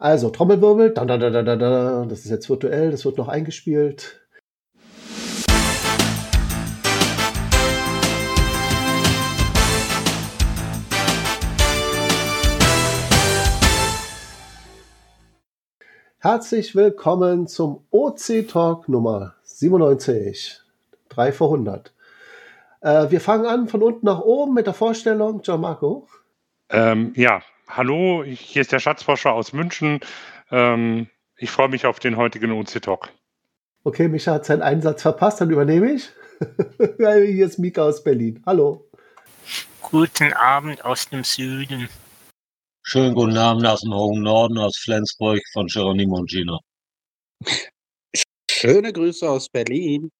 [0.00, 2.04] Also, Trommelwirbel, da, da, da, da, da, da.
[2.04, 4.20] das ist jetzt virtuell, das wird noch eingespielt.
[16.20, 20.60] Herzlich willkommen zum OC Talk Nummer 97,
[21.08, 21.92] 3 vor 100.
[22.82, 25.42] Äh, wir fangen an von unten nach oben mit der Vorstellung.
[25.42, 26.06] Gianmarco.
[26.70, 30.00] Ähm, ja, hallo, hier ist der Schatzforscher aus München.
[30.50, 33.10] Ähm, ich freue mich auf den heutigen OC-Talk.
[33.84, 36.10] Okay, Micha hat seinen Einsatz verpasst, dann übernehme ich.
[36.98, 38.42] hier ist Mika aus Berlin.
[38.44, 38.88] Hallo.
[39.82, 41.88] Guten Abend aus dem Süden.
[42.82, 46.58] Schönen guten Abend aus dem hohen Norden, aus Flensburg von Geronimo und Gina.
[48.50, 50.10] Schöne Grüße aus Berlin.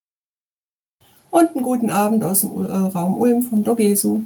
[1.30, 4.22] Und einen guten Abend aus dem äh, Raum Ulm von Dogesu.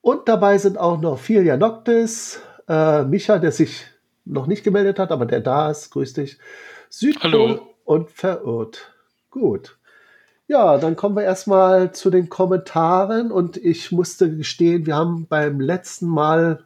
[0.00, 3.86] Und dabei sind auch noch Filia Noctis, äh, Micha, der sich
[4.24, 5.90] noch nicht gemeldet hat, aber der da ist.
[5.90, 6.38] Grüß dich.
[6.90, 7.74] Südpol Hallo.
[7.84, 8.92] und Verirrt.
[9.30, 9.78] Gut.
[10.46, 15.60] Ja, dann kommen wir erstmal zu den Kommentaren und ich musste gestehen, wir haben beim
[15.60, 16.64] letzten Mal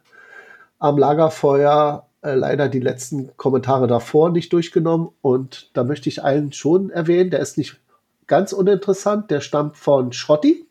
[0.79, 6.53] am Lagerfeuer äh, leider die letzten Kommentare davor nicht durchgenommen und da möchte ich einen
[6.53, 7.81] schon erwähnen, der ist nicht
[8.27, 10.65] ganz uninteressant, der stammt von Schrotti.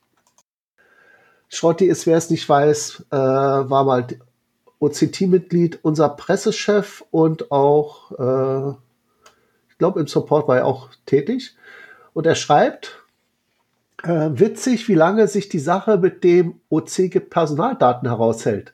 [1.53, 4.06] Schrotti ist, wer es nicht weiß, äh, war mal
[4.78, 8.70] OCT-Mitglied, unser Pressechef und auch, äh,
[9.69, 11.55] ich glaube, im Support war er auch tätig.
[12.14, 13.03] Und er schreibt,
[14.03, 18.72] äh, witzig, wie lange sich die Sache mit dem OC Personaldaten heraushält.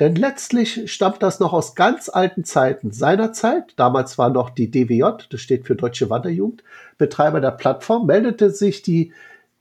[0.00, 2.92] Denn letztlich stammt das noch aus ganz alten Zeiten.
[2.92, 6.64] Seinerzeit, damals war noch die DWJ, das steht für Deutsche Wanderjugend,
[6.96, 9.12] Betreiber der Plattform, meldete sich die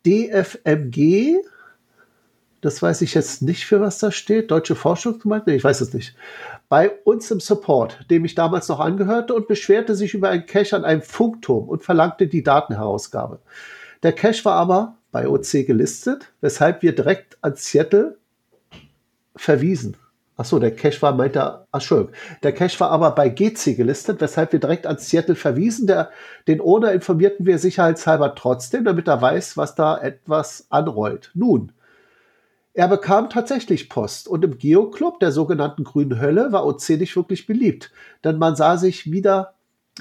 [0.05, 1.41] DFMG,
[2.61, 4.51] das weiß ich jetzt nicht, für was das steht.
[4.51, 5.47] Deutsche Forschungsgemeinschaft?
[5.47, 6.15] Nee, ich weiß es nicht.
[6.69, 10.75] Bei uns im Support, dem ich damals noch angehörte, und beschwerte sich über einen Cache
[10.75, 13.39] an einem Funkturm und verlangte die Datenherausgabe.
[14.03, 18.17] Der Cache war aber bei OC gelistet, weshalb wir direkt an Seattle
[19.35, 19.97] verwiesen.
[20.37, 21.81] Achso, der Cache war, meint er, ach,
[22.43, 25.87] Der Cache war aber bei GC gelistet, weshalb wir direkt an Seattle verwiesen.
[25.87, 26.09] Der,
[26.47, 31.31] den Owner informierten wir sicherheitshalber trotzdem, damit er weiß, was da etwas anrollt.
[31.35, 31.71] Nun,
[32.75, 37.47] er bekam tatsächlich Post und im Geoclub der sogenannten Grünen Hölle war OC nicht wirklich
[37.47, 37.91] beliebt,
[38.23, 39.53] denn man sah sich wieder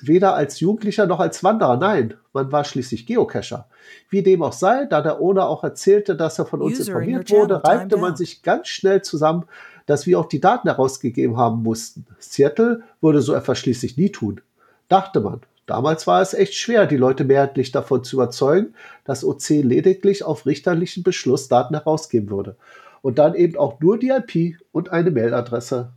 [0.03, 1.77] weder als Jugendlicher noch als Wanderer.
[1.77, 3.69] Nein, man war schließlich Geocacher.
[4.11, 7.31] Wie dem auch sei, da der Owner auch erzählte, dass er von uns User informiert
[7.31, 9.45] wurde, reibte man sich ganz schnell zusammen,
[9.87, 12.07] dass wir auch die Daten herausgegeben haben mussten.
[12.19, 14.41] Seattle würde so etwas schließlich nie tun,
[14.89, 15.43] dachte man.
[15.67, 20.45] Damals war es echt schwer, die Leute mehrheitlich davon zu überzeugen, dass OC lediglich auf
[20.47, 22.57] richterlichen Beschluss Daten herausgeben würde.
[23.01, 25.93] Und dann eben auch nur die IP und eine Mailadresse.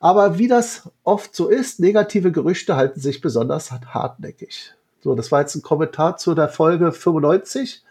[0.00, 4.74] Aber wie das oft so ist, negative Gerüchte halten sich besonders hartnäckig.
[5.00, 7.82] So, das war jetzt ein Kommentar zu der Folge 95.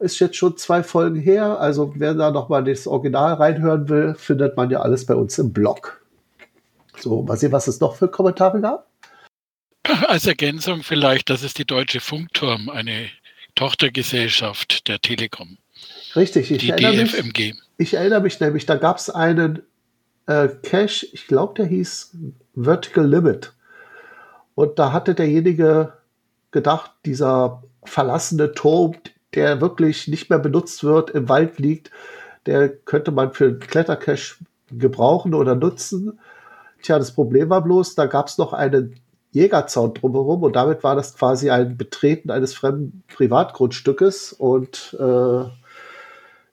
[0.00, 1.60] Ist jetzt schon zwei Folgen her.
[1.60, 5.52] Also, wer da nochmal das Original reinhören will, findet man ja alles bei uns im
[5.52, 6.00] Blog.
[6.98, 8.86] So, mal sehen, was es noch für Kommentare gab.
[10.08, 13.08] Als Ergänzung vielleicht, das ist die Deutsche Funkturm, eine
[13.54, 15.58] Tochtergesellschaft der Telekom.
[16.16, 17.38] Richtig, ich, die erinnere, DFMG.
[17.38, 19.62] Mich, ich erinnere mich nämlich, da gab es einen
[20.26, 22.16] äh, Cache, ich glaube, der hieß
[22.54, 23.52] Vertical Limit.
[24.54, 25.94] Und da hatte derjenige
[26.50, 28.96] gedacht, dieser verlassene Turm,
[29.34, 31.90] der wirklich nicht mehr benutzt wird, im Wald liegt,
[32.46, 34.36] der könnte man für einen Klettercache
[34.70, 36.18] gebrauchen oder nutzen.
[36.82, 39.00] Tja, das Problem war bloß, da gab es noch einen
[39.32, 45.44] Jägerzaun drumherum und damit war das quasi ein Betreten eines fremden Privatgrundstückes und äh,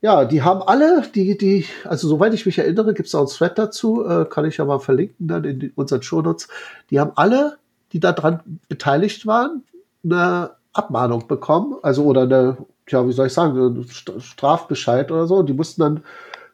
[0.02, 3.28] ja, die haben alle, die, die, also soweit ich mich erinnere, gibt es auch ein
[3.28, 6.48] Thread dazu, äh, kann ich ja mal verlinken dann in die, unseren Shownotes.
[6.90, 7.58] Die haben alle,
[7.92, 9.64] die daran beteiligt waren,
[10.06, 12.58] eine Abmahnung bekommen, also oder eine,
[12.88, 13.90] ja, wie soll ich sagen, einen
[14.22, 15.44] Strafbescheid oder so.
[15.44, 16.04] Die mussten dann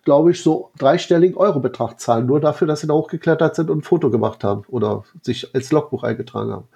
[0.05, 3.83] glaube ich, so dreistelligen Eurobetrag zahlen, nur dafür, dass sie da hochgeklettert sind und ein
[3.83, 6.67] Foto gemacht haben oder sich als Logbuch eingetragen haben.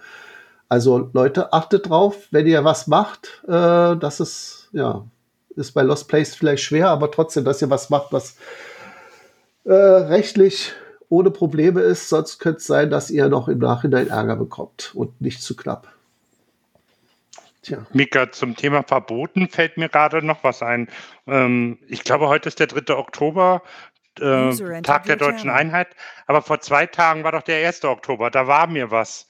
[0.68, 5.06] Also Leute, achtet drauf, wenn ihr was macht, äh, das ist, ja,
[5.56, 8.36] ist bei Lost Place vielleicht schwer, aber trotzdem, dass ihr was macht, was
[9.64, 10.74] äh, rechtlich
[11.08, 15.22] ohne Probleme ist, sonst könnte es sein, dass ihr noch im Nachhinein Ärger bekommt und
[15.22, 15.88] nicht zu knapp.
[17.62, 17.86] Tja.
[17.92, 20.88] Mika, zum Thema Verboten fällt mir gerade noch was ein.
[21.28, 22.96] Ähm, ich glaube, heute ist der 3.
[22.96, 23.64] Oktober,
[24.20, 25.90] äh, Tag der deutschen Einheit,
[26.26, 27.84] aber vor zwei Tagen war doch der 1.
[27.86, 29.28] Oktober, da war mir was.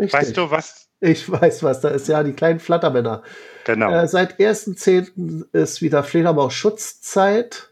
[0.00, 0.20] Richtig.
[0.20, 0.88] Weißt du was?
[1.00, 2.08] Ich weiß, was da ist.
[2.08, 3.22] Ja, die kleinen Flattermänner.
[3.64, 3.92] Genau.
[3.92, 5.44] Äh, seit 1.10.
[5.52, 7.70] ist wieder Fledermaus-Schutzzeit.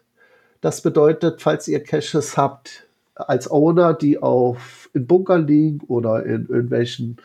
[0.61, 6.47] Das bedeutet, falls ihr Caches habt als Owner, die auf in Bunkern liegen oder in
[6.47, 7.17] irgendwelchen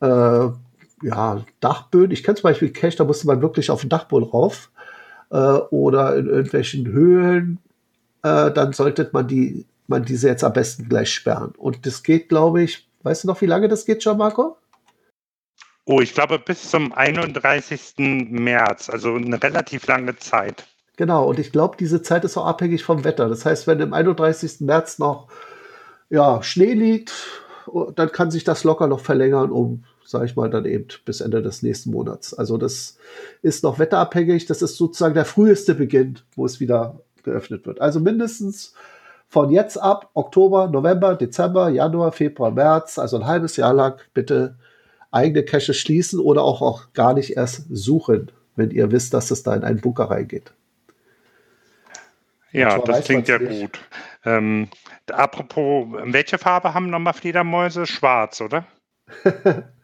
[0.00, 0.48] äh,
[1.02, 2.12] ja, Dachböden.
[2.12, 4.70] Ich kenne zum Beispiel Cache, da musste man wirklich auf den Dachboden rauf
[5.30, 7.58] äh, oder in irgendwelchen Höhlen.
[8.22, 11.52] Äh, dann sollte man die man diese jetzt am besten gleich sperren.
[11.58, 14.56] Und das geht, glaube ich, weißt du noch, wie lange das geht, John Marco?
[15.84, 17.94] Oh, ich glaube bis zum 31.
[17.98, 20.64] März, also eine relativ lange Zeit.
[20.96, 23.28] Genau, und ich glaube, diese Zeit ist auch abhängig vom Wetter.
[23.28, 24.60] Das heißt, wenn im 31.
[24.60, 25.28] März noch
[26.08, 27.12] ja, Schnee liegt,
[27.66, 31.20] oh, dann kann sich das locker noch verlängern um, sage ich mal, dann eben bis
[31.20, 32.34] Ende des nächsten Monats.
[32.34, 32.98] Also das
[33.42, 34.46] ist noch wetterabhängig.
[34.46, 37.80] Das ist sozusagen der früheste Beginn, wo es wieder geöffnet wird.
[37.80, 38.74] Also mindestens
[39.28, 44.56] von jetzt ab Oktober, November, Dezember, Januar, Februar, März, also ein halbes Jahr lang bitte
[45.12, 49.44] eigene Cache schließen oder auch, auch gar nicht erst suchen, wenn ihr wisst, dass es
[49.44, 50.52] da in einen Bunker reingeht.
[52.50, 53.60] Ja, das klingt ja nicht.
[53.60, 53.80] gut.
[54.24, 54.68] Ähm,
[55.06, 57.86] apropos, welche Farbe haben nochmal Fledermäuse?
[57.86, 58.66] Schwarz, oder?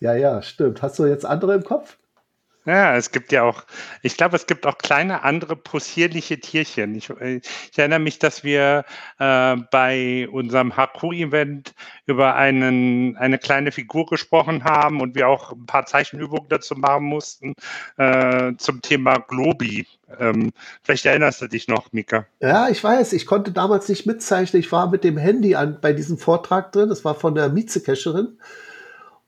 [0.00, 0.82] ja, ja, stimmt.
[0.82, 1.96] Hast du jetzt andere im Kopf?
[2.64, 3.64] Ja, es gibt ja auch,
[4.02, 6.94] ich glaube, es gibt auch kleine andere possierliche Tierchen.
[6.94, 7.40] Ich, äh,
[7.72, 8.84] ich erinnere mich, dass wir
[9.18, 11.74] äh, bei unserem HQ-Event
[12.06, 17.06] über einen, eine kleine Figur gesprochen haben und wir auch ein paar Zeichenübungen dazu machen
[17.06, 17.54] mussten
[17.96, 19.88] äh, zum Thema Globi.
[20.20, 20.52] Ähm,
[20.84, 22.26] vielleicht erinnerst du dich noch, Mika.
[22.38, 24.60] Ja, ich weiß, ich konnte damals nicht mitzeichnen.
[24.60, 26.90] Ich war mit dem Handy an, bei diesem Vortrag drin.
[26.90, 28.38] Das war von der Mietzecacherin.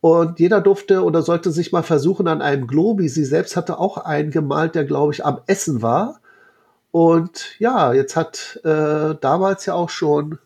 [0.05, 3.09] Und jeder durfte oder sollte sich mal versuchen an einem Globi.
[3.09, 6.21] Sie selbst hatte auch einen gemalt, der, glaube ich, am Essen war.
[6.91, 10.39] Und ja, jetzt hat äh, damals ja auch schon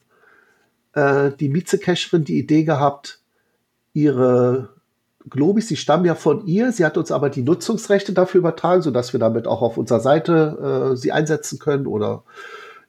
[0.93, 3.19] äh, die Mieze-Cacherin die Idee gehabt,
[3.95, 4.69] ihre
[5.29, 6.71] Globis, die stammen ja von ihr.
[6.71, 10.93] Sie hat uns aber die Nutzungsrechte dafür übertragen, sodass wir damit auch auf unserer Seite
[10.93, 12.23] äh, sie einsetzen können oder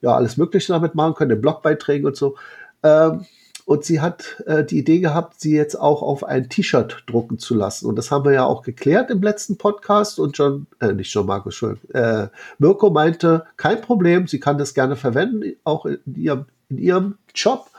[0.01, 2.35] ja, alles Mögliche damit machen können, in Blogbeiträgen und so.
[2.83, 3.25] Ähm,
[3.69, 7.53] und sie hat äh, die Idee gehabt, sie jetzt auch auf ein T-Shirt drucken zu
[7.53, 7.85] lassen.
[7.85, 10.17] Und das haben wir ja auch geklärt im letzten Podcast.
[10.17, 14.95] Und John, äh, nicht John Schuld, äh, Mirko meinte, kein Problem, sie kann das gerne
[14.95, 17.69] verwenden, auch in ihrem, in ihrem Job.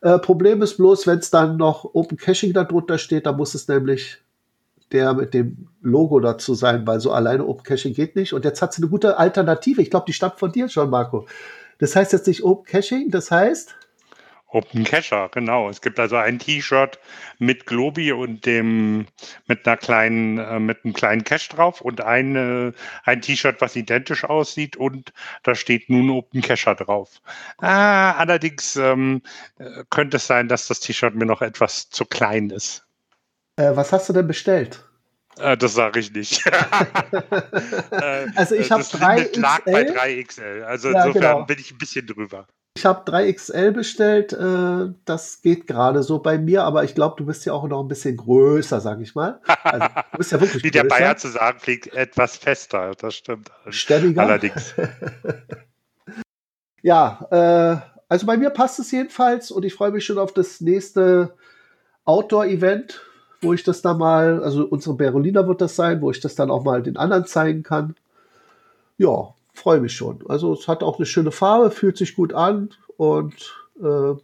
[0.00, 3.68] Äh, Problem ist bloß, wenn es dann noch Open Caching darunter steht, dann muss es
[3.68, 4.18] nämlich
[4.90, 8.32] der mit dem Logo dazu sein, weil so alleine Open Caching geht nicht.
[8.32, 9.80] Und jetzt hat sie eine gute Alternative.
[9.80, 11.26] Ich glaube, die stammt von dir schon, Marco.
[11.78, 13.76] Das heißt jetzt nicht Open Caching, das heißt
[14.52, 15.68] Open Cacher, genau.
[15.68, 16.98] Es gibt also ein T-Shirt
[17.38, 19.06] mit Globi und dem
[19.46, 22.74] mit einer kleinen äh, mit einem kleinen Cache drauf und eine,
[23.04, 25.12] ein T-Shirt, was identisch aussieht und
[25.44, 27.20] da steht nun Open Cacher drauf.
[27.58, 29.22] Ah, allerdings ähm,
[29.58, 32.84] äh, könnte es sein, dass das T-Shirt mir noch etwas zu klein ist.
[33.56, 34.84] Äh, was hast du denn bestellt?
[35.38, 36.42] Äh, das sage ich nicht.
[37.92, 39.40] Äh, also ich habe drei XL.
[39.40, 40.62] lag bei 3XL.
[40.62, 41.44] Also ja, insofern genau.
[41.44, 42.46] bin ich ein bisschen drüber.
[42.76, 44.32] Ich habe 3XL bestellt.
[44.32, 47.82] Äh, das geht gerade so bei mir, aber ich glaube, du bist ja auch noch
[47.82, 49.40] ein bisschen größer, sag ich mal.
[49.64, 50.84] Also, du bist ja wirklich Wie größer.
[50.84, 52.92] der Bayer zu sagen fliegt, etwas fester.
[52.98, 53.50] Das stimmt.
[53.68, 54.22] Stämmiger.
[54.22, 54.74] Allerdings.
[56.82, 60.60] ja, äh, also bei mir passt es jedenfalls und ich freue mich schon auf das
[60.60, 61.34] nächste
[62.04, 63.02] Outdoor-Event,
[63.40, 66.50] wo ich das dann mal, also unsere Berolina wird das sein, wo ich das dann
[66.50, 67.94] auch mal den anderen zeigen kann.
[68.96, 70.24] Ja, freue mich schon.
[70.28, 74.14] Also es hat auch eine schöne Farbe, fühlt sich gut an und äh,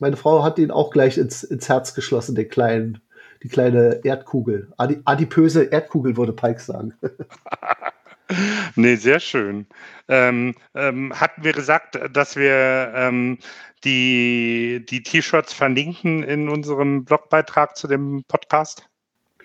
[0.00, 3.00] meine Frau hat ihn auch gleich ins, ins Herz geschlossen, den kleinen,
[3.42, 4.72] die kleine Erdkugel.
[4.76, 6.94] Adi, adipöse Erdkugel, würde Pike sagen.
[8.76, 9.66] nee, sehr schön.
[10.08, 13.38] Ähm, ähm, hatten wir gesagt, dass wir ähm,
[13.84, 18.88] die, die T-Shirts verlinken in unserem Blogbeitrag zu dem Podcast?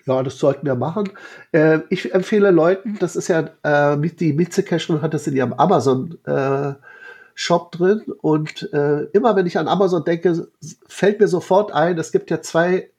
[0.06, 1.10] Ja, das sollten wir machen.
[1.52, 7.74] Äh, ich empfehle Leuten, das ist ja, äh, die Mitze-Cashman hat das in ihrem Amazon-Shop
[7.74, 8.02] äh, drin.
[8.20, 10.48] Und äh, immer wenn ich an Amazon denke,
[10.86, 12.90] fällt mir sofort ein, es gibt ja zwei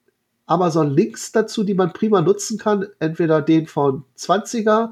[0.46, 2.86] Amazon-Links dazu, die man prima nutzen kann.
[2.98, 4.90] Entweder den von 20er,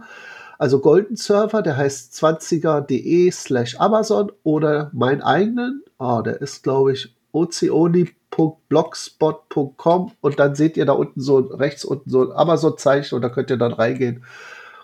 [0.58, 5.82] also Golden Server, der heißt 20er.de slash Amazon oder meinen eigenen.
[5.98, 12.08] Oh, der ist, glaube ich, oceoni.blogspot.com und dann seht ihr da unten so rechts unten
[12.08, 14.22] so ein Amazon-Zeichen und da könnt ihr dann reingehen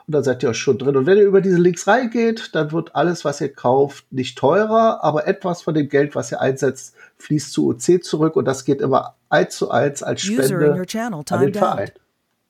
[0.07, 0.97] und dann seid ihr auch schon drin.
[0.97, 5.05] Und wenn ihr über diese Links reingeht, dann wird alles, was ihr kauft, nicht teurer,
[5.05, 8.81] aber etwas von dem Geld, was ihr einsetzt, fließt zu OC zurück und das geht
[8.81, 10.85] immer eins zu eins als Spende
[11.31, 11.93] an den Verein.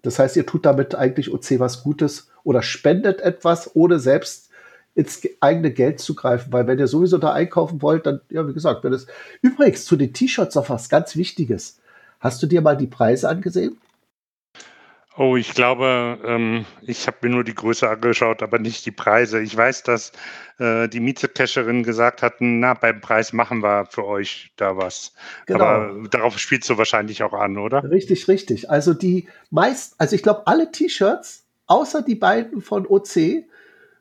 [0.02, 4.49] Das heißt, ihr tut damit eigentlich OC was Gutes oder spendet etwas, ohne selbst
[4.94, 8.52] ins eigene Geld zu greifen, weil wenn ihr sowieso da einkaufen wollt, dann, ja, wie
[8.52, 9.06] gesagt, wenn es.
[9.40, 11.80] Übrigens, zu den T-Shirts noch was ganz Wichtiges.
[12.18, 13.78] Hast du dir mal die Preise angesehen?
[15.16, 19.40] Oh, ich glaube, ähm, ich habe mir nur die Größe angeschaut, aber nicht die Preise.
[19.40, 20.12] Ich weiß, dass
[20.58, 25.12] äh, die Mietzecacherin gesagt hatten, na, beim Preis machen wir für euch da was.
[25.46, 25.64] Genau.
[25.64, 27.82] Aber darauf spielst du wahrscheinlich auch an, oder?
[27.90, 28.70] Richtig, richtig.
[28.70, 33.44] Also die meist, also ich glaube, alle T-Shirts, außer die beiden von OC,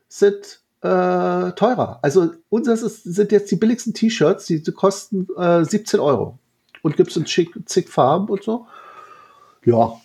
[0.08, 1.98] sind äh, teurer.
[2.02, 6.38] Also unseres sind jetzt die billigsten T-Shirts, die, die kosten äh, 17 Euro.
[6.82, 8.66] Und gibt es in zig, zig Farben und so.
[9.64, 10.00] Ja,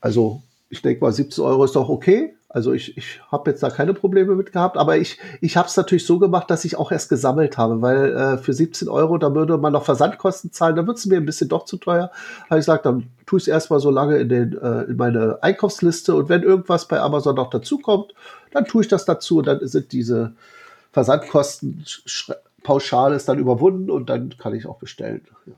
[0.00, 2.34] also ich denke mal, 17 Euro ist doch okay.
[2.54, 5.76] Also ich, ich habe jetzt da keine Probleme mit gehabt, aber ich, ich habe es
[5.76, 9.34] natürlich so gemacht, dass ich auch erst gesammelt habe, weil äh, für 17 Euro, da
[9.34, 12.12] würde man noch Versandkosten zahlen, da wird es mir ein bisschen doch zu teuer.
[12.48, 15.42] Habe ich gesagt, dann tue ich es erstmal so lange in, den, äh, in meine
[15.42, 18.14] Einkaufsliste und wenn irgendwas bei Amazon noch dazukommt,
[18.52, 20.34] dann tue ich das dazu und dann sind diese
[20.92, 21.84] Versandkosten
[22.62, 25.26] pauschal ist dann überwunden und dann kann ich auch bestellen.
[25.46, 25.54] Ja.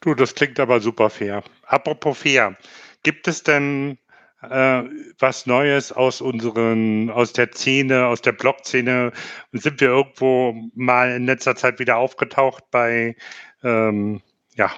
[0.00, 1.44] Du, das klingt aber super fair.
[1.66, 2.56] Apropos fair,
[3.02, 3.98] gibt es denn
[4.42, 4.82] äh,
[5.18, 9.12] was Neues aus unseren, aus der Szene, aus der Blog-Szene?
[9.52, 13.16] Sind wir irgendwo mal in letzter Zeit wieder aufgetaucht bei,
[13.62, 14.20] ähm,
[14.54, 14.70] ja,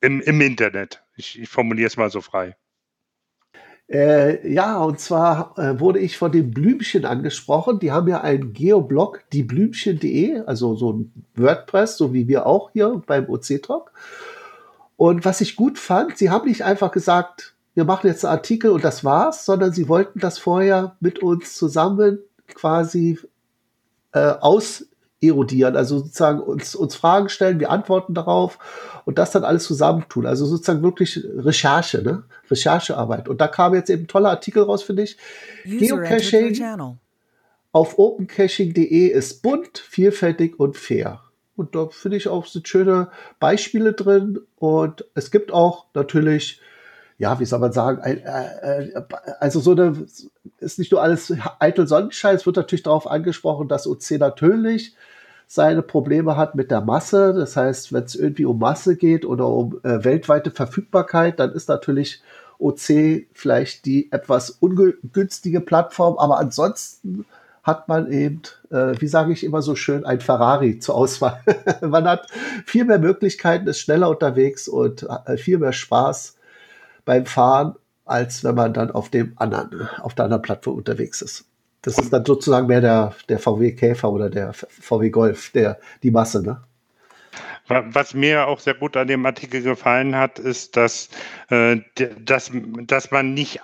[0.00, 1.02] im, im Internet?
[1.16, 2.56] Ich, ich formuliere es mal so frei.
[3.90, 7.78] Äh, ja, und zwar äh, wurde ich von den Blümchen angesprochen.
[7.78, 13.02] Die haben ja einen Geoblog, dieblümchen.de, also so ein WordPress, so wie wir auch hier
[13.06, 13.92] beim OC Talk.
[14.96, 18.72] Und was ich gut fand, sie haben nicht einfach gesagt, wir machen jetzt einen Artikel
[18.72, 22.18] und das war's, sondern sie wollten das vorher mit uns zusammen
[22.52, 23.20] quasi
[24.10, 28.58] äh, auserodieren, also sozusagen uns, uns Fragen stellen, wir antworten darauf
[29.04, 30.26] und das dann alles zusammentun.
[30.26, 32.24] Also sozusagen wirklich Recherche, ne?
[32.50, 33.28] Recherchearbeit.
[33.28, 35.16] Und da kam jetzt eben ein toller Artikel raus, finde ich.
[35.64, 36.98] Geocaching
[37.70, 41.20] auf opencaching.de ist bunt, vielfältig und fair.
[41.54, 44.40] Und da finde ich auch sind schöne Beispiele drin.
[44.56, 46.60] Und es gibt auch natürlich
[47.18, 48.92] ja, wie soll man sagen, äh,
[49.40, 50.06] also so eine,
[50.60, 54.94] ist nicht nur alles eitel Sonnenschein, es wird natürlich darauf angesprochen, dass OC natürlich
[55.48, 57.34] seine Probleme hat mit der Masse.
[57.34, 61.68] Das heißt, wenn es irgendwie um Masse geht oder um äh, weltweite Verfügbarkeit, dann ist
[61.68, 62.22] natürlich
[62.58, 67.24] OC vielleicht die etwas ungünstige Plattform, aber ansonsten
[67.62, 71.40] hat man eben, äh, wie sage ich immer so schön, ein Ferrari zur Auswahl.
[71.80, 72.28] man hat
[72.64, 76.37] viel mehr Möglichkeiten, ist schneller unterwegs und äh, viel mehr Spaß
[77.08, 77.74] beim Fahren,
[78.04, 81.46] als wenn man dann auf dem anderen, auf der anderen Plattform unterwegs ist.
[81.80, 86.10] Das ist dann sozusagen mehr der, der VW Käfer oder der VW Golf, der, die
[86.10, 86.62] Masse, ne?
[87.66, 91.08] Was mir auch sehr gut an dem Artikel gefallen hat, ist, dass,
[91.48, 91.78] äh,
[92.20, 92.50] dass,
[92.86, 93.60] dass man nicht,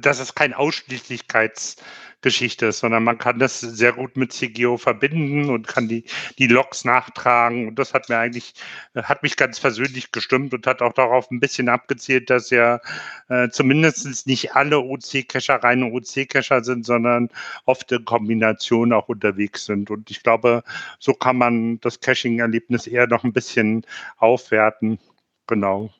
[0.00, 1.76] dass es kein Ausschließlichkeits-
[2.22, 6.04] Geschichte ist, sondern man kann das sehr gut mit CGO verbinden und kann die,
[6.38, 7.68] die Logs nachtragen.
[7.68, 8.54] Und das hat mir eigentlich,
[8.94, 12.80] hat mich ganz persönlich gestimmt und hat auch darauf ein bisschen abgezielt, dass ja
[13.28, 17.30] äh, zumindest nicht alle OC-Cacher reine OC-Cacher sind, sondern
[17.64, 19.90] oft in Kombination auch unterwegs sind.
[19.90, 20.62] Und ich glaube,
[20.98, 23.86] so kann man das Caching-Erlebnis eher noch ein bisschen
[24.18, 24.98] aufwerten.
[25.46, 25.90] Genau.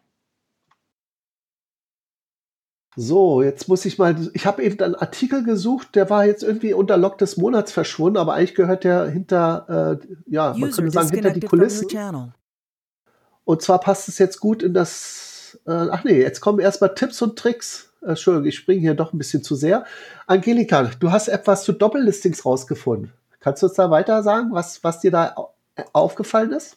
[2.96, 6.74] So, jetzt muss ich mal, ich habe eben einen Artikel gesucht, der war jetzt irgendwie
[6.74, 11.08] unter Log des Monats verschwunden, aber eigentlich gehört der hinter, äh, ja, man könnte sagen,
[11.08, 11.86] hinter die Kulissen.
[13.44, 17.22] Und zwar passt es jetzt gut in das, äh, ach nee, jetzt kommen erstmal Tipps
[17.22, 17.92] und Tricks.
[18.02, 19.84] Äh, Entschuldigung, ich springe hier doch ein bisschen zu sehr.
[20.26, 23.12] Angelika, du hast etwas zu Doppellistings rausgefunden.
[23.38, 25.34] Kannst du uns da weiter sagen, was, was dir da
[25.92, 26.76] aufgefallen ist?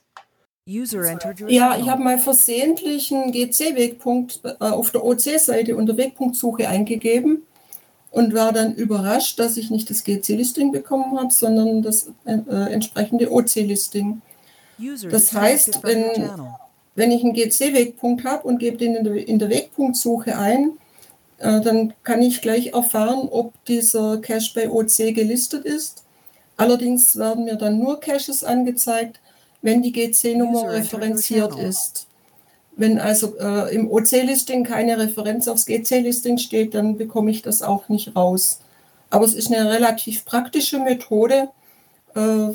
[1.49, 7.43] Ja, ich habe mal versehentlich einen GC-Wegpunkt äh, auf der OC-Seite unter Wegpunktsuche eingegeben
[8.11, 12.71] und war dann überrascht, dass ich nicht das GC-Listing bekommen habe, sondern das äh, äh
[12.71, 14.21] entsprechende OC-Listing.
[15.11, 16.29] Das heißt, wenn,
[16.95, 20.77] wenn ich einen GC-Wegpunkt habe und gebe den in der, in der Wegpunktsuche ein,
[21.39, 26.05] äh, dann kann ich gleich erfahren, ob dieser Cache bei OC gelistet ist.
[26.55, 29.19] Allerdings werden mir dann nur Caches angezeigt,
[29.63, 32.07] wenn die GC-Nummer referenziert ist.
[32.75, 37.89] Wenn also äh, im OC-Listing keine Referenz aufs GC-Listing steht, dann bekomme ich das auch
[37.89, 38.59] nicht raus.
[39.09, 41.49] Aber es ist eine relativ praktische Methode,
[42.15, 42.49] äh,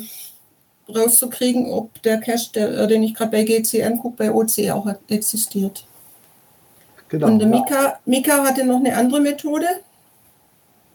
[0.93, 4.87] rauszukriegen, ob der Cache, der, äh, den ich gerade bei GC angucke, bei OC auch
[5.07, 5.85] existiert.
[7.09, 9.67] Genau, Und Mika, Mika hatte noch eine andere Methode.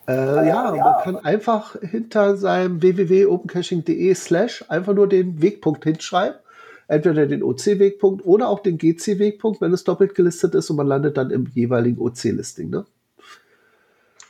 [0.06, 6.38] Äh, ja, man kann einfach hinter seinem www.opencaching.de slash einfach nur den Wegpunkt hinschreiben.
[6.86, 11.16] Entweder den OC-Wegpunkt oder auch den GC-Wegpunkt, wenn es doppelt gelistet ist und man landet
[11.16, 12.68] dann im jeweiligen OC-Listing.
[12.68, 12.84] Ne?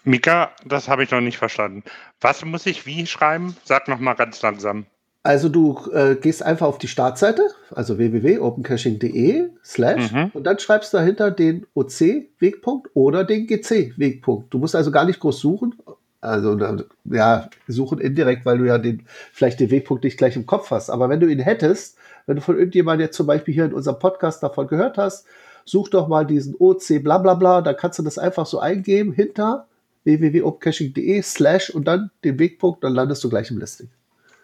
[0.05, 1.83] Mika, das habe ich noch nicht verstanden.
[2.21, 3.57] Was muss ich wie schreiben?
[3.65, 4.87] Sag noch mal ganz langsam.
[5.27, 10.31] Also du äh, gehst einfach auf die Startseite, also www.opencaching.de slash mhm.
[10.35, 14.53] und dann schreibst du dahinter den OC-Wegpunkt oder den GC-Wegpunkt.
[14.53, 15.77] Du musst also gar nicht groß suchen.
[16.21, 16.59] Also
[17.07, 20.91] ja, suchen indirekt, weil du ja den, vielleicht den Wegpunkt nicht gleich im Kopf hast.
[20.91, 23.99] Aber wenn du ihn hättest, wenn du von irgendjemandem jetzt zum Beispiel hier in unserem
[23.99, 25.25] Podcast davon gehört hast,
[25.65, 29.15] such doch mal diesen OC bla bla bla, da kannst du das einfach so eingeben
[29.15, 29.69] hinter
[30.05, 33.89] www.opcaching.de slash und dann den Wegpunkt, dann landest du gleich im Listing.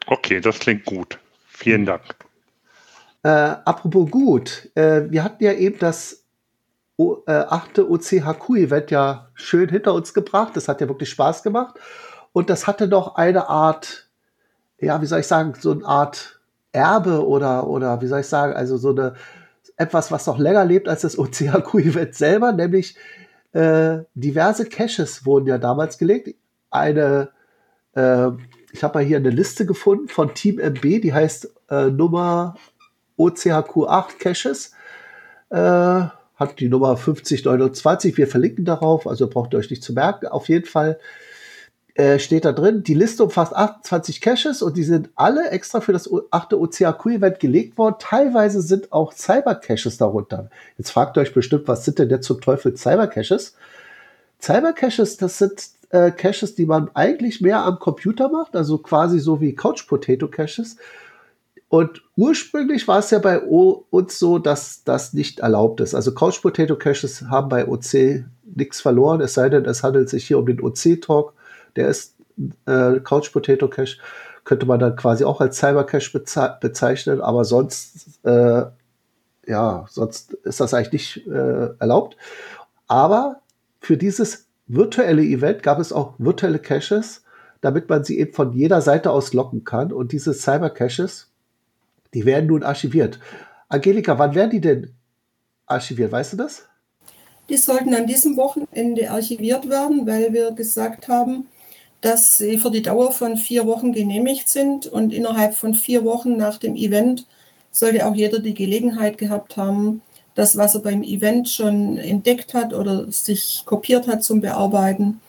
[0.06, 1.18] Okay, das klingt gut.
[1.46, 2.02] Vielen Dank.
[3.22, 6.24] Äh, apropos gut, äh, wir hatten ja eben das
[6.96, 10.56] o, äh, achte OCHQ-Event ja schön hinter uns gebracht.
[10.56, 11.78] Das hat ja wirklich Spaß gemacht.
[12.32, 14.08] Und das hatte doch eine Art,
[14.78, 16.40] ja, wie soll ich sagen, so eine Art
[16.72, 19.14] Erbe oder, oder wie soll ich sagen, also so eine
[19.76, 22.96] etwas, was noch länger lebt als das OCHQ-Event selber, nämlich
[23.52, 26.36] äh, diverse Caches wurden ja damals gelegt.
[26.70, 27.30] Eine
[27.94, 28.30] äh,
[28.72, 32.56] ich habe mal hier eine Liste gefunden von Team MB, die heißt äh, Nummer
[33.18, 34.72] OCHQ8 Caches.
[35.50, 35.56] Äh,
[36.36, 38.16] hat die Nummer 5029.
[38.16, 40.26] Wir verlinken darauf, also braucht ihr euch nicht zu merken.
[40.26, 40.98] Auf jeden Fall
[41.94, 45.92] äh, steht da drin, die Liste umfasst 28 Caches und die sind alle extra für
[45.92, 46.54] das 8.
[46.54, 47.96] OCHQ-Event gelegt worden.
[47.98, 50.48] Teilweise sind auch Cyber-Caches darunter.
[50.78, 53.54] Jetzt fragt ihr euch bestimmt, was sind denn jetzt zum Teufel Cyber-Caches?
[54.40, 59.40] Cyber-Caches, das sind äh, Caches, die man eigentlich mehr am Computer macht, also quasi so
[59.40, 60.76] wie Couch Potato Caches.
[61.68, 65.94] Und ursprünglich war es ja bei o uns so, dass das nicht erlaubt ist.
[65.94, 68.24] Also Couch Potato Caches haben bei OC
[68.56, 71.34] nichts verloren, es sei denn, es handelt sich hier um den OC Talk.
[71.76, 72.16] Der ist
[72.66, 73.98] äh, Couch Potato Cache,
[74.44, 78.64] könnte man dann quasi auch als Cyber Cache beze bezeichnen, aber sonst, äh,
[79.46, 82.16] ja, sonst ist das eigentlich nicht äh, erlaubt.
[82.88, 83.40] Aber
[83.80, 87.22] für dieses virtuelle Event gab es auch virtuelle Caches,
[87.60, 89.92] damit man sie eben von jeder Seite aus locken kann.
[89.92, 91.30] Und diese Cyber-Caches,
[92.14, 93.18] die werden nun archiviert.
[93.68, 94.92] Angelika, wann werden die denn
[95.66, 96.12] archiviert?
[96.12, 96.66] Weißt du das?
[97.48, 101.48] Die sollten an diesem Wochenende archiviert werden, weil wir gesagt haben,
[102.00, 106.36] dass sie für die Dauer von vier Wochen genehmigt sind und innerhalb von vier Wochen
[106.36, 107.26] nach dem Event
[107.72, 110.00] sollte auch jeder die Gelegenheit gehabt haben,
[110.40, 115.20] das, was er beim Event schon entdeckt hat oder sich kopiert hat zum Bearbeiten,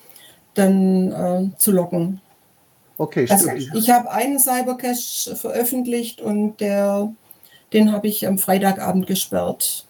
[0.53, 2.21] dann äh, zu locken.
[2.97, 7.11] Okay, also ich habe einen Cybercache veröffentlicht und der,
[7.73, 9.85] den habe ich am Freitagabend gesperrt.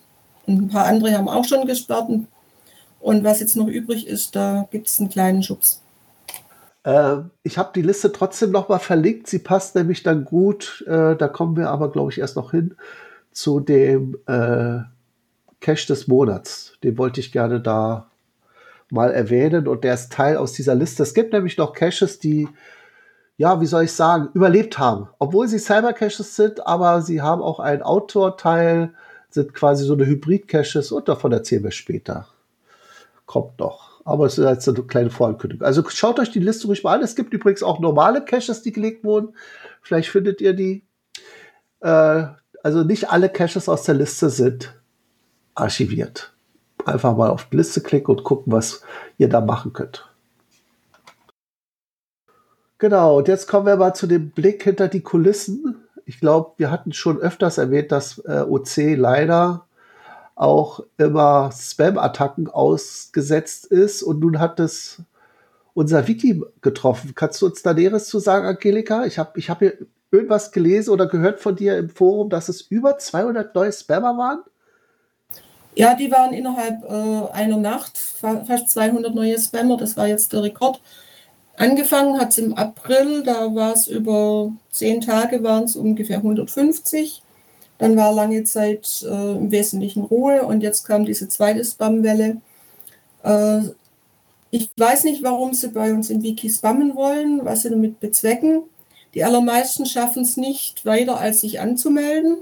[0.47, 2.09] Und ein paar andere haben auch schon gesperrt.
[2.99, 5.83] Und was jetzt noch übrig ist, da gibt es einen kleinen Schubs.
[6.83, 9.27] Äh, ich habe die Liste trotzdem noch mal verlinkt.
[9.27, 10.83] Sie passt nämlich dann gut.
[10.87, 12.75] Äh, da kommen wir aber, glaube ich, erst noch hin
[13.31, 14.79] zu dem äh,
[15.61, 16.73] Cache des Monats.
[16.83, 18.09] Den wollte ich gerne da
[18.89, 21.03] mal erwähnen und der ist Teil aus dieser Liste.
[21.03, 22.49] Es gibt nämlich noch Caches, die,
[23.37, 25.07] ja, wie soll ich sagen, überlebt haben.
[25.19, 28.93] Obwohl sie Cyber-Caches sind, aber sie haben auch einen Outdoor-Teil,
[29.29, 32.27] sind quasi so eine Hybrid-Caches und davon erzählen wir später.
[33.25, 34.01] Kommt noch.
[34.03, 35.65] Aber es ist jetzt eine kleine Vorankündigung.
[35.65, 37.03] Also schaut euch die Liste ruhig mal an.
[37.03, 39.35] Es gibt übrigens auch normale Caches, die gelegt wurden.
[39.81, 40.83] Vielleicht findet ihr die.
[41.81, 42.25] Äh,
[42.63, 44.80] also nicht alle Caches aus der Liste sind
[45.55, 46.33] archiviert.
[46.85, 48.81] Einfach mal auf die Liste klicken und gucken, was
[49.17, 50.07] ihr da machen könnt.
[52.79, 55.83] Genau, und jetzt kommen wir mal zu dem Blick hinter die Kulissen.
[56.05, 59.67] Ich glaube, wir hatten schon öfters erwähnt, dass äh, OC leider
[60.33, 64.01] auch immer Spam-Attacken ausgesetzt ist.
[64.01, 65.03] Und nun hat es
[65.75, 67.13] unser Wiki getroffen.
[67.13, 69.05] Kannst du uns da Näheres zu sagen, Angelika?
[69.05, 69.77] Ich habe ich hab hier
[70.09, 74.41] irgendwas gelesen oder gehört von dir im Forum, dass es über 200 neue Spammer waren.
[75.75, 79.77] Ja, die waren innerhalb äh, einer Nacht fast 200 neue Spammer.
[79.77, 80.81] Das war jetzt der Rekord.
[81.57, 87.21] Angefangen hat es im April, da war es über zehn Tage, waren es ungefähr 150.
[87.77, 92.37] Dann war lange Zeit äh, im Wesentlichen Ruhe und jetzt kam diese zweite Spamwelle.
[93.23, 93.61] Äh,
[94.51, 98.63] ich weiß nicht, warum sie bei uns im Wiki spammen wollen, was sie damit bezwecken.
[99.13, 102.37] Die allermeisten schaffen es nicht weiter, als sich anzumelden.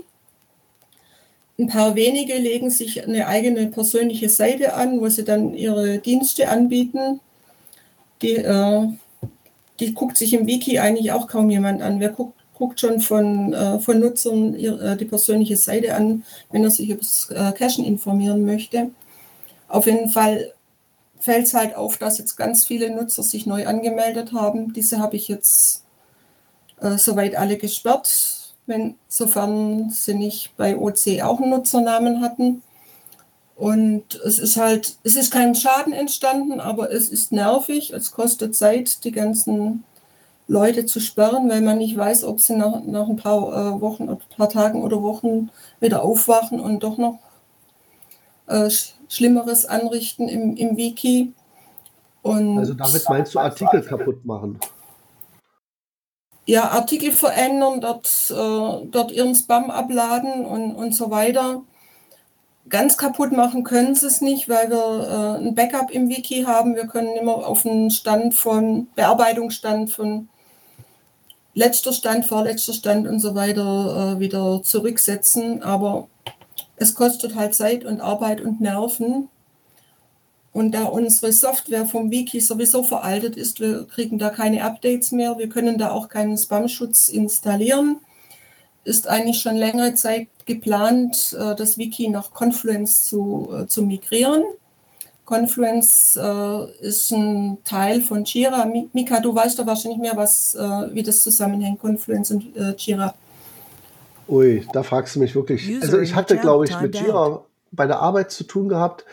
[1.59, 6.47] Ein paar wenige legen sich eine eigene persönliche Seite an, wo sie dann ihre Dienste
[6.47, 7.19] anbieten.
[8.21, 8.87] Die, äh,
[9.81, 11.99] die guckt sich im Wiki eigentlich auch kaum jemand an.
[11.99, 16.63] Wer guckt, guckt schon von, äh, von Nutzern ihr, äh, die persönliche Seite an, wenn
[16.63, 18.91] er sich über das äh, Cachen informieren möchte.
[19.67, 20.53] Auf jeden Fall
[21.19, 24.71] fällt es halt auf, dass jetzt ganz viele Nutzer sich neu angemeldet haben.
[24.71, 25.83] Diese habe ich jetzt
[26.79, 28.38] äh, soweit alle gesperrt
[28.69, 32.61] wenn, sofern sie nicht bei OC auch einen Nutzernamen hatten.
[33.55, 38.55] Und es ist halt, es ist kein Schaden entstanden, aber es ist nervig, es kostet
[38.55, 39.83] Zeit, die ganzen
[40.47, 44.09] Leute zu sperren, weil man nicht weiß, ob sie nach, nach ein paar äh, Wochen,
[44.09, 45.49] ein paar Tagen oder Wochen
[45.81, 47.19] wieder aufwachen und doch noch
[48.47, 48.69] äh,
[49.09, 51.33] Schlimmeres anrichten im, im Wiki.
[52.21, 54.59] Und also damit meinst du Artikel kaputt machen?
[56.45, 61.63] Ja, Artikel verändern, dort, äh, dort ihren Spam abladen und, und so weiter.
[62.69, 66.75] Ganz kaputt machen können sie es nicht, weil wir äh, ein Backup im Wiki haben.
[66.75, 70.29] Wir können immer auf einen Stand von Bearbeitungsstand von
[71.53, 75.63] letzter Stand, vorletzter Stand und so weiter äh, wieder zurücksetzen.
[75.63, 76.07] Aber
[76.77, 79.29] es kostet halt Zeit und Arbeit und Nerven.
[80.51, 85.37] Und da unsere Software vom Wiki sowieso veraltet ist, wir kriegen da keine Updates mehr,
[85.37, 87.97] wir können da auch keinen Spam-Schutz installieren,
[88.83, 94.43] ist eigentlich schon längere Zeit geplant, äh, das Wiki nach Confluence zu, äh, zu migrieren.
[95.25, 98.65] Confluence äh, ist ein Teil von Jira.
[98.93, 100.59] Mika, du weißt doch wahrscheinlich mehr, was, äh,
[100.91, 103.13] wie das zusammenhängt, Confluence und äh, Jira.
[104.27, 105.71] Ui, da fragst du mich wirklich.
[105.81, 109.05] Also ich hatte, glaube ich, mit Jira bei der Arbeit zu tun gehabt,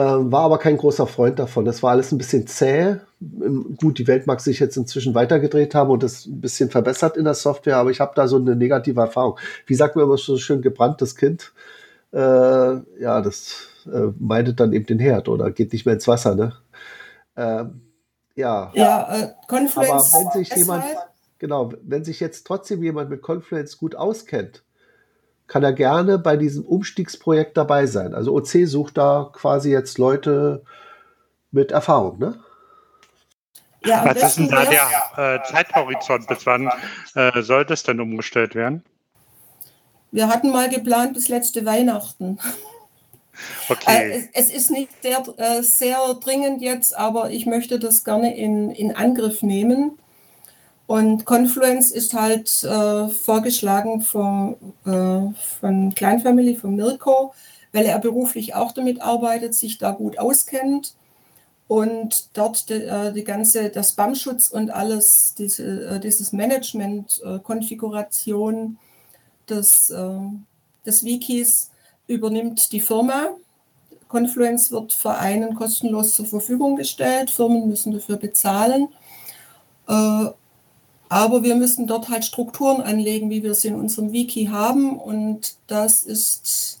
[0.00, 1.64] war aber kein großer Freund davon.
[1.64, 2.96] Das war alles ein bisschen zäh.
[3.22, 7.16] Ähm, gut, die Welt mag sich jetzt inzwischen weitergedreht haben und das ein bisschen verbessert
[7.16, 9.38] in der Software, aber ich habe da so eine negative Erfahrung.
[9.66, 11.52] Wie sagt man immer so schön, gebranntes Kind.
[12.12, 16.34] Äh, ja, das äh, meidet dann eben den Herd oder geht nicht mehr ins Wasser,
[16.34, 16.52] ne?
[17.36, 17.80] Ähm,
[18.34, 18.70] ja.
[18.74, 20.14] Ja, äh, Confluence.
[20.14, 20.84] Aber wenn sich jemand,
[21.38, 24.62] genau, wenn sich jetzt trotzdem jemand mit Confluence gut auskennt,
[25.46, 28.14] kann er gerne bei diesem Umstiegsprojekt dabei sein.
[28.14, 30.62] Also OC sucht da quasi jetzt Leute
[31.50, 32.38] mit Erfahrung, ne?
[33.84, 36.26] Ja, Was ist denn da der äh, Zeithorizont?
[36.26, 36.68] Bis wann
[37.14, 38.82] äh, soll das denn umgestellt werden?
[40.10, 42.38] Wir hatten mal geplant bis letzte Weihnachten.
[43.68, 43.84] Okay.
[43.86, 48.36] Äh, es, es, ist nicht sehr, äh, sehr dringend jetzt, aber ich möchte das gerne
[48.36, 49.98] in, in Angriff nehmen.
[50.86, 57.34] Und Confluence ist halt äh, vorgeschlagen von, äh, von Kleinfamily, von Mirko,
[57.72, 60.94] weil er beruflich auch damit arbeitet, sich da gut auskennt
[61.68, 67.40] und dort die, äh, die ganze, der Spam-Schutz und alles, diese, äh, dieses Management, äh,
[67.40, 68.78] Konfiguration
[69.48, 70.18] des, äh,
[70.84, 71.70] des Wikis
[72.06, 73.30] übernimmt die Firma.
[74.06, 77.28] Confluence wird Vereinen kostenlos zur Verfügung gestellt.
[77.28, 78.88] Firmen müssen dafür bezahlen.
[81.08, 84.98] Aber wir müssen dort halt Strukturen anlegen, wie wir sie in unserem Wiki haben.
[84.98, 86.80] Und das ist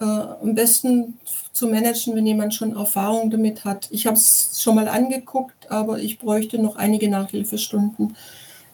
[0.00, 1.18] äh, am besten
[1.52, 3.88] zu managen, wenn jemand schon Erfahrung damit hat.
[3.90, 8.16] Ich habe es schon mal angeguckt, aber ich bräuchte noch einige Nachhilfestunden.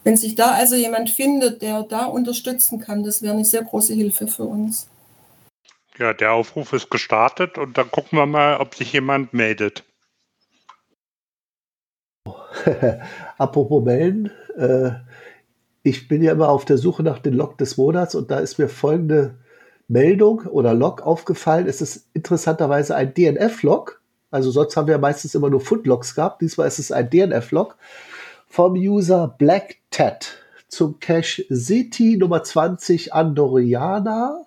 [0.03, 3.93] Wenn sich da also jemand findet, der da unterstützen kann, das wäre eine sehr große
[3.93, 4.87] Hilfe für uns.
[5.97, 9.83] Ja, der Aufruf ist gestartet und dann gucken wir mal, ob sich jemand meldet.
[13.37, 14.91] Apropos melden, äh,
[15.83, 18.57] ich bin ja immer auf der Suche nach dem Log des Monats und da ist
[18.57, 19.35] mir folgende
[19.87, 21.67] Meldung oder Log aufgefallen.
[21.67, 24.01] Es ist interessanterweise ein DNF-Log.
[24.31, 26.41] Also sonst haben wir meistens immer nur Footlogs gehabt.
[26.41, 27.77] Diesmal ist es ein DNF-Log
[28.47, 30.37] vom User BlackTat
[30.67, 34.45] zum Cache City Nummer 20 Andoriana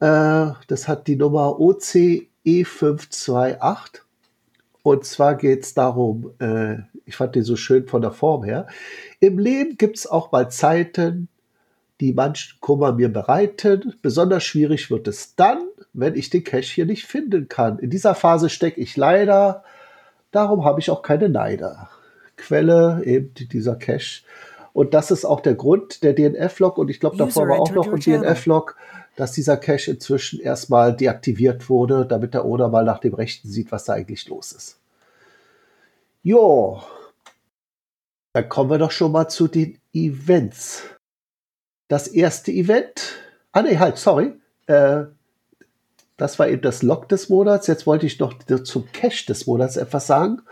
[0.00, 4.00] äh, das hat die Nummer OCE528.
[4.88, 8.66] Und zwar geht es darum, äh, ich fand den so schön von der Form her,
[9.20, 11.28] im Leben gibt es auch mal Zeiten,
[12.00, 13.96] die manchen Kummer mir bereiten.
[14.00, 15.58] Besonders schwierig wird es dann,
[15.92, 17.78] wenn ich den Cache hier nicht finden kann.
[17.78, 19.62] In dieser Phase stecke ich leider,
[20.30, 21.90] darum habe ich auch keine Neider.
[22.38, 24.22] Quelle eben dieser Cache.
[24.72, 26.78] Und das ist auch der Grund der DNF-Log.
[26.78, 28.74] Und ich glaube, davor war auch noch ein DNF-Log,
[29.18, 33.72] dass dieser Cache inzwischen erstmal deaktiviert wurde, damit der Owner mal nach dem Rechten sieht,
[33.72, 34.78] was da eigentlich los ist.
[36.22, 36.80] Jo,
[38.32, 40.84] dann kommen wir doch schon mal zu den Events.
[41.88, 43.18] Das erste Event,
[43.50, 44.34] ah nee, halt, sorry,
[44.66, 45.06] äh,
[46.16, 47.66] das war eben das Log des Monats.
[47.66, 50.42] Jetzt wollte ich noch zum Cache des Monats etwas sagen.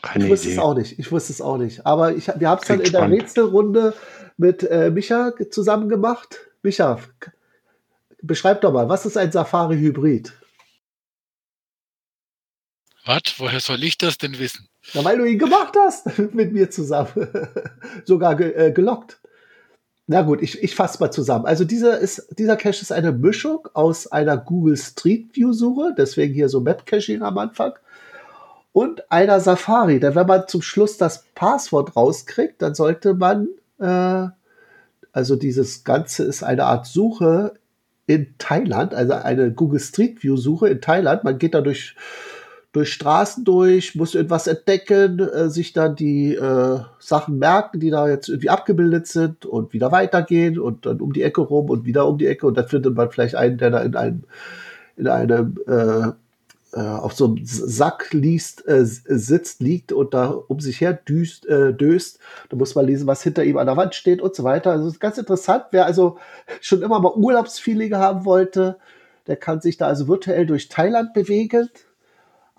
[0.01, 0.55] Keine ich wusste Idee.
[0.55, 0.99] es auch nicht.
[0.99, 1.85] Ich wusste es auch nicht.
[1.85, 3.93] Aber ich, wir haben es dann in der Rätselrunde
[4.37, 6.39] mit äh, Micha zusammen gemacht.
[6.63, 6.99] Micha,
[8.21, 10.33] beschreib doch mal, was ist ein Safari-Hybrid?
[13.05, 13.21] Was?
[13.37, 14.67] Woher soll ich das denn wissen?
[14.93, 17.11] Na, weil du ihn gemacht hast mit mir zusammen.
[18.05, 19.19] Sogar ge äh, gelockt.
[20.07, 21.45] Na gut, ich, ich fasse mal zusammen.
[21.45, 26.33] Also dieser, ist, dieser Cache ist eine Mischung aus einer Google Street View Suche, deswegen
[26.33, 27.73] hier so Map Caching am Anfang,
[28.73, 29.99] und einer Safari.
[29.99, 33.47] Denn wenn man zum Schluss das Passwort rauskriegt, dann sollte man,
[33.79, 34.27] äh,
[35.12, 37.53] also dieses Ganze ist eine Art Suche
[38.07, 41.23] in Thailand, also eine Google Street View Suche in Thailand.
[41.23, 41.95] Man geht da durch
[42.73, 48.07] durch Straßen durch, muss irgendwas entdecken, äh, sich dann die äh, Sachen merken, die da
[48.07, 52.07] jetzt irgendwie abgebildet sind und wieder weitergehen und dann um die Ecke rum und wieder
[52.07, 54.23] um die Ecke und dann findet man vielleicht einen, der da in einem
[54.95, 56.13] in einem äh,
[56.79, 61.73] auf so einem Sack liest, äh, sitzt, liegt und da um sich her düst, äh,
[61.73, 62.19] döst.
[62.49, 64.71] Da muss man lesen, was hinter ihm an der Wand steht und so weiter.
[64.71, 65.65] Also ganz interessant.
[65.71, 66.17] Wer also
[66.62, 68.77] schon immer mal Urlaubsfeeling haben wollte,
[69.27, 71.69] der kann sich da also virtuell durch Thailand bewegen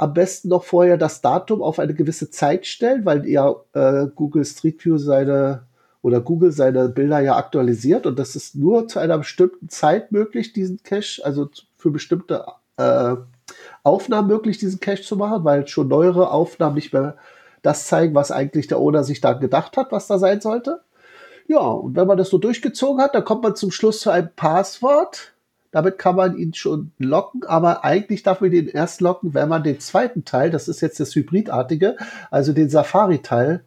[0.03, 4.45] am besten noch vorher das Datum auf eine gewisse Zeit stellen, weil ja äh, Google
[4.45, 5.67] Street View seine
[6.03, 10.53] oder Google seine Bilder ja aktualisiert und das ist nur zu einer bestimmten Zeit möglich,
[10.53, 12.45] diesen Cache, also für bestimmte
[12.77, 13.15] äh,
[13.85, 17.17] Aufnahmen möglich, diesen Cache zu machen, weil schon neuere Aufnahmen nicht mehr
[17.63, 20.83] das zeigen, was eigentlich der Owner sich da gedacht hat, was da sein sollte.
[21.49, 24.31] Ja, und wenn man das so durchgezogen hat, dann kommt man zum Schluss zu einem
[24.35, 25.33] Passwort
[25.73, 29.65] damit kann man ihn schon locken, aber eigentlich darf man ihn erst locken, wenn man
[29.65, 31.97] den zweiten Teil, das ist jetzt das Hybridartige,
[32.31, 33.65] also den Safari-Teil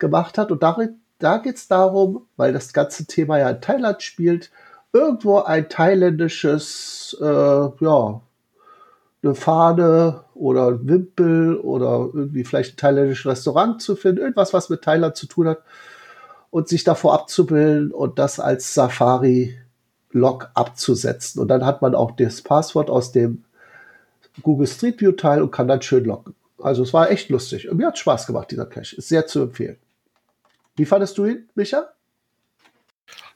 [0.00, 0.50] gemacht hat.
[0.50, 4.50] Und darin, da geht es darum, weil das ganze Thema ja in Thailand spielt,
[4.92, 8.20] irgendwo ein thailändisches, äh, ja,
[9.24, 14.68] eine Fahne oder ein Wimpel oder irgendwie vielleicht ein thailändisches Restaurant zu finden, irgendwas, was
[14.68, 15.62] mit Thailand zu tun hat
[16.50, 19.58] und sich davor abzubilden und das als Safari
[20.10, 21.40] Log abzusetzen.
[21.40, 23.44] Und dann hat man auch das Passwort aus dem
[24.42, 26.34] Google Street View Teil und kann dann schön loggen.
[26.58, 27.68] Also es war echt lustig.
[27.68, 28.96] Und mir hat Spaß gemacht, dieser Cache.
[28.96, 29.76] Ist sehr zu empfehlen.
[30.76, 31.88] Wie fandest du ihn, Micha?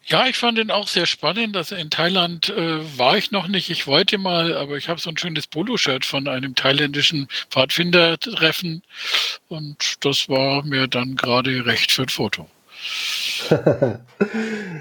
[0.09, 1.55] Ja, ich fand ihn auch sehr spannend.
[1.55, 3.69] Also in Thailand äh, war ich noch nicht.
[3.69, 8.83] Ich wollte mal, aber ich habe so ein schönes Poloshirt von einem thailändischen Pfadfinder-Treffen
[9.49, 12.47] und das war mir dann gerade recht für ein Foto.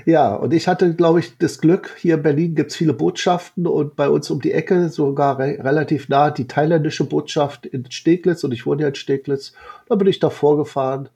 [0.05, 3.67] ja, und ich hatte, glaube ich, das Glück, hier in Berlin gibt es viele Botschaften
[3.67, 8.45] und bei uns um die Ecke, sogar re relativ nah, die thailändische Botschaft in Steglitz
[8.45, 9.51] und ich wohne ja in Steglitz.
[9.89, 11.09] Da bin ich da vorgefahren.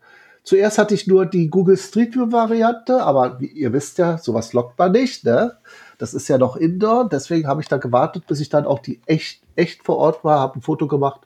[0.44, 4.54] Zuerst hatte ich nur die Google Street View Variante, aber wie ihr wisst ja, sowas
[4.54, 5.58] lockt man nicht, ne?
[6.00, 9.02] Das ist ja noch Indoor, deswegen habe ich da gewartet, bis ich dann auch die
[9.06, 11.22] echt, echt vor Ort war, habe ein Foto gemacht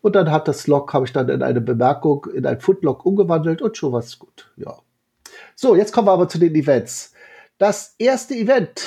[0.00, 3.60] und dann hat das Log, habe ich dann in eine Bemerkung, in ein Footlog umgewandelt
[3.60, 4.50] und schon war es gut.
[4.56, 4.78] Ja.
[5.54, 7.12] So, jetzt kommen wir aber zu den Events.
[7.58, 8.82] Das erste Event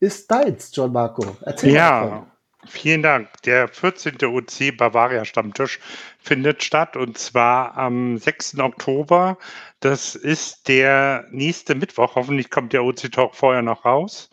[0.00, 1.24] ist deins, John Marco.
[1.42, 2.26] Erzähl ja, davon.
[2.66, 3.28] Vielen Dank.
[3.42, 4.16] Der 14.
[4.22, 5.80] UC Bavaria Stammtisch
[6.18, 8.58] findet statt und zwar am 6.
[8.58, 9.38] Oktober.
[9.80, 12.14] Das ist der nächste Mittwoch.
[12.16, 14.30] Hoffentlich kommt der UC Talk vorher noch raus.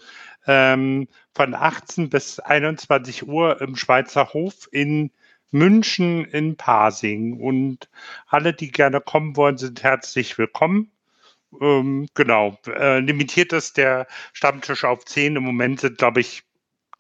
[0.48, 5.12] Ähm, von 18 bis 21 Uhr im Schweizer Hof in
[5.52, 7.40] München in Pasing.
[7.40, 7.90] Und
[8.28, 10.92] alle, die gerne kommen wollen, sind herzlich willkommen.
[11.60, 12.58] Ähm, genau.
[12.68, 15.36] Äh, limitiert ist der Stammtisch auf zehn.
[15.36, 16.44] Im Moment sind, glaube ich,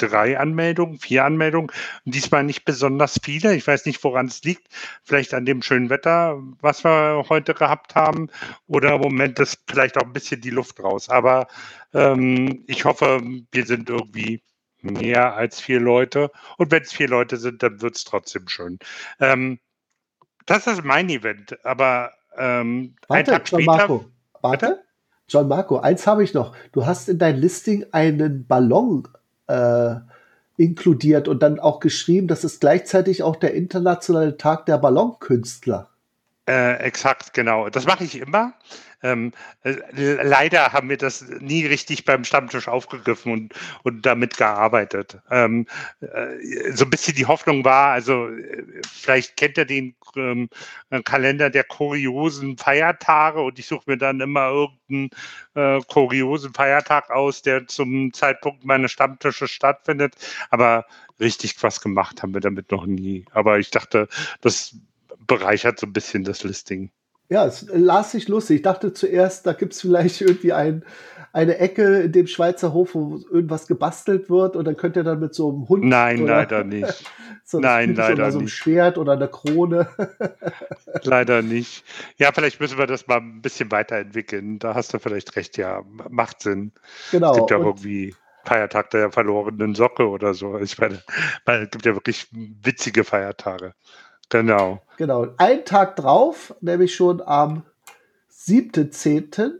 [0.10, 1.72] drei Anmeldungen, vier Anmeldungen.
[2.06, 3.56] Und diesmal nicht besonders viele.
[3.56, 4.68] Ich weiß nicht, woran es liegt.
[5.04, 8.30] Vielleicht an dem schönen Wetter, was wir heute gehabt haben.
[8.68, 11.10] Oder im Moment ist vielleicht auch ein bisschen die Luft raus.
[11.10, 11.48] Aber
[11.94, 14.42] ähm, ich hoffe, wir sind irgendwie
[14.82, 16.32] mehr als vier Leute.
[16.58, 18.80] Und wenn es vier Leute sind, dann wird es trotzdem schön.
[19.20, 19.60] Ähm,
[20.46, 21.64] das ist mein Event.
[21.66, 23.66] Aber ähm, Warte, Tag später.
[23.66, 24.06] Marco.
[24.42, 24.84] Warte.
[25.32, 26.54] John Marco, eins habe ich noch.
[26.74, 29.08] Du hast in dein Listing einen Ballon
[29.52, 30.00] äh,
[30.58, 35.90] inkludiert und dann auch geschrieben, das ist gleichzeitig auch der internationale Tag der Ballonkünstler.
[36.47, 37.69] Äh, exakt, genau.
[37.69, 38.54] Das mache ich immer.
[39.04, 39.32] Ähm,
[39.63, 45.19] äh, leider haben wir das nie richtig beim Stammtisch aufgegriffen und, und damit gearbeitet.
[45.30, 45.67] Ähm,
[46.01, 50.49] äh, so ein bisschen die Hoffnung war, also äh, vielleicht kennt ihr den ähm,
[51.04, 55.10] Kalender der kuriosen Feiertage und ich suche mir dann immer irgendeinen
[55.56, 60.15] äh, kuriosen Feiertag aus, der zum Zeitpunkt meines Stammtisches stattfindet.
[60.49, 60.86] Aber
[61.19, 63.25] richtig was gemacht haben wir damit noch nie.
[63.32, 64.08] Aber ich dachte,
[64.41, 64.75] das
[65.27, 66.91] bereichert so ein bisschen das Listing.
[67.29, 68.57] Ja, es las sich lustig.
[68.57, 70.84] Ich dachte zuerst, da gibt es vielleicht irgendwie ein,
[71.31, 75.21] eine Ecke in dem Schweizer Hof, wo irgendwas gebastelt wird und dann könnt ihr dann
[75.21, 75.86] mit so einem Hund.
[75.86, 77.05] Nein, oder, leider nicht.
[77.45, 78.55] so Nein, leider oder so einem nicht.
[78.55, 79.88] Schwert oder einer Krone.
[81.03, 81.86] leider nicht.
[82.17, 84.60] Ja, vielleicht müssen wir das mal ein bisschen weiterentwickeln.
[84.60, 85.84] Da hast du vielleicht recht, ja.
[86.10, 86.73] Macht Sinn.
[87.12, 87.31] Genau.
[87.31, 90.57] Es gibt ja irgendwie Feiertag der verlorenen Socke oder so.
[90.60, 91.01] Ich meine,
[91.45, 93.73] es gibt ja wirklich witzige Feiertage.
[94.32, 94.82] Genau.
[94.98, 95.28] Genau.
[95.38, 97.63] Einen Tag drauf, nämlich schon am
[98.34, 99.52] 7.10.,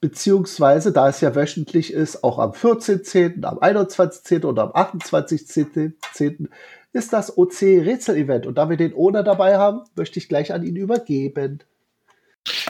[0.00, 4.44] beziehungsweise, da es ja wöchentlich ist, auch am 14.10., am 21.10.
[4.44, 6.48] und am 28.10.
[6.92, 8.46] ist das OC-Rätsel-Event.
[8.46, 11.60] Und da wir den Owner dabei haben, möchte ich gleich an ihn übergeben.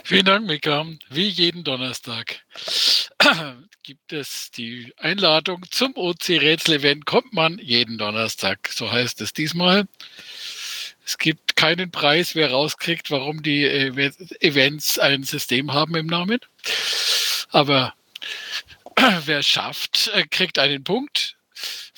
[0.03, 0.85] Vielen Dank, Mika.
[1.09, 2.39] Wie jeden Donnerstag
[3.83, 7.05] gibt es die Einladung zum OC-Rätsel-Event.
[7.05, 9.85] Kommt man jeden Donnerstag, so heißt es diesmal.
[11.05, 16.39] Es gibt keinen Preis, wer rauskriegt, warum die Events ein System haben im Namen.
[17.49, 17.93] Aber
[19.25, 21.37] wer schafft, äh, kriegt einen Punkt.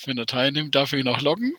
[0.04, 1.54] Wenn er teilnimmt, darf er ihn auch loggen.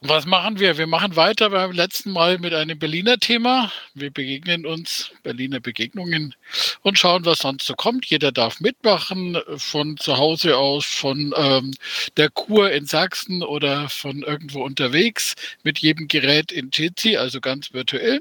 [0.00, 0.78] Was machen wir?
[0.78, 3.72] Wir machen weiter beim letzten Mal mit einem Berliner Thema.
[3.94, 6.36] Wir begegnen uns, Berliner Begegnungen,
[6.82, 8.06] und schauen, was sonst so kommt.
[8.06, 11.74] Jeder darf mitmachen, von zu Hause aus, von ähm,
[12.16, 15.34] der Kur in Sachsen oder von irgendwo unterwegs,
[15.64, 18.20] mit jedem Gerät in Jitsi, also ganz virtuell.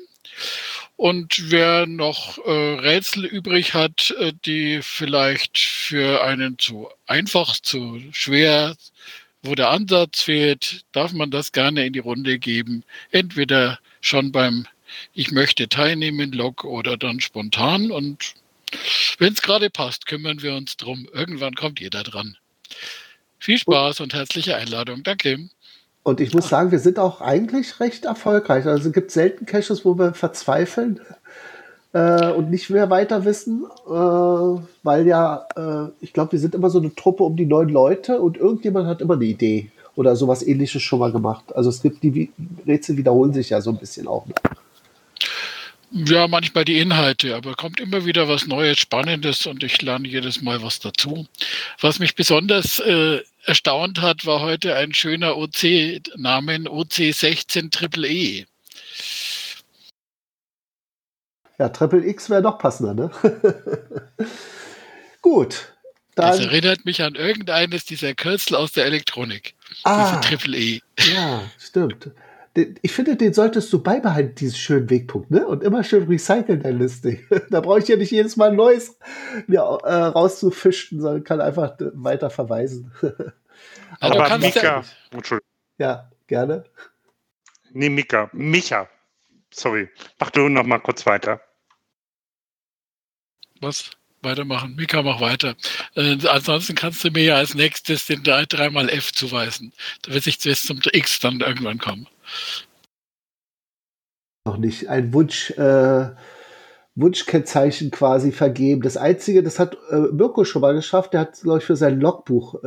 [0.95, 8.01] Und wer noch äh, Rätsel übrig hat, äh, die vielleicht für einen zu einfach, zu
[8.11, 8.75] schwer,
[9.47, 12.83] wo der Ansatz fehlt, darf man das gerne in die Runde geben.
[13.11, 14.67] Entweder schon beim
[15.13, 17.91] Ich möchte teilnehmen, Log oder dann spontan.
[17.91, 18.33] Und
[19.17, 21.07] wenn es gerade passt, kümmern wir uns drum.
[21.13, 22.37] Irgendwann kommt jeder dran.
[23.39, 25.03] Viel Spaß und herzliche Einladung.
[25.03, 25.49] Danke.
[26.03, 28.65] Und ich muss sagen, wir sind auch eigentlich recht erfolgreich.
[28.65, 31.01] Also es gibt selten Caches, wo wir verzweifeln
[31.93, 33.89] äh, und nicht mehr weiter wissen, äh,
[34.83, 38.19] weil ja, äh, ich glaube, wir sind immer so eine Truppe um die neun Leute
[38.21, 41.55] und irgendjemand hat immer eine Idee oder sowas ähnliches schon mal gemacht.
[41.55, 42.29] Also es gibt die
[42.65, 44.25] Rätsel wiederholen sich ja so ein bisschen auch.
[45.91, 50.41] Ja, manchmal die Inhalte, aber kommt immer wieder was Neues, Spannendes und ich lerne jedes
[50.41, 51.25] Mal was dazu.
[51.79, 58.45] Was mich besonders äh, erstaunt hat, war heute ein schöner OC-Namen, OC16 Triple E.
[61.57, 63.11] Ja, Triple X wäre noch passender, ne?
[65.21, 65.73] Gut.
[66.15, 69.55] Dann, das erinnert mich an irgendeines dieser Kürzel aus der Elektronik.
[69.83, 70.81] Ah, diese Triple E.
[71.13, 72.11] Ja, stimmt.
[72.81, 75.45] Ich finde, den solltest du beibehalten, diesen schönen Wegpunkt, ne?
[75.45, 77.19] Und immer schön recyceln, dein Listing.
[77.51, 78.97] da brauche ich ja nicht jedes Mal ein neues
[79.45, 82.91] mir äh, rauszufischen, sondern kann einfach weiter verweisen.
[83.99, 84.83] Aber, Aber Mika.
[85.11, 85.39] Ja,
[85.77, 86.63] ja, gerne.
[87.73, 88.29] Nee, Mika.
[88.33, 88.89] Micha.
[89.51, 89.89] Sorry.
[90.19, 91.41] Mach du noch mal kurz weiter
[93.61, 93.91] was
[94.21, 94.75] weitermachen.
[94.75, 95.55] Mika, mach weiter.
[95.95, 99.73] Äh, ansonsten kannst du mir ja als nächstes den dreimal F zuweisen.
[100.03, 102.07] Da wird sich zuerst zum X dann irgendwann kommen.
[104.45, 104.87] Noch nicht.
[104.87, 106.09] Ein Wunsch, äh,
[106.95, 108.81] Wunschkennzeichen quasi vergeben.
[108.81, 111.99] Das Einzige, das hat äh, Mirko schon mal geschafft, der hat, glaube ich, für sein
[111.99, 112.63] Logbuch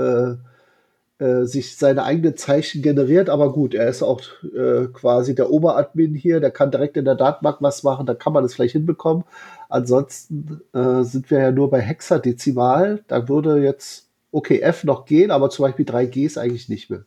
[1.21, 6.15] äh, sich seine eigenen Zeichen generiert, aber gut, er ist auch äh, quasi der Oberadmin
[6.15, 9.25] hier, der kann direkt in der Datenbank was machen, da kann man es vielleicht hinbekommen.
[9.69, 15.31] Ansonsten äh, sind wir ja nur bei Hexadezimal, da würde jetzt okay F noch gehen,
[15.31, 17.05] aber zum Beispiel 3G ist eigentlich nicht mehr.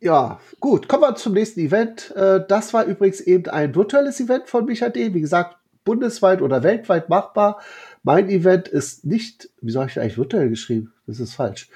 [0.00, 2.10] Ja, gut, kommen wir zum nächsten Event.
[2.16, 5.14] Äh, das war übrigens eben ein virtuelles Event von Micha D.
[5.14, 7.60] Wie gesagt, bundesweit oder weltweit machbar.
[8.02, 10.92] Mein Event ist nicht, wieso habe ich eigentlich virtuell geschrieben?
[11.06, 11.68] Das ist falsch.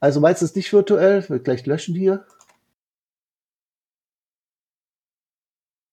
[0.00, 2.26] Also meins ist nicht virtuell, wird gleich löschen hier.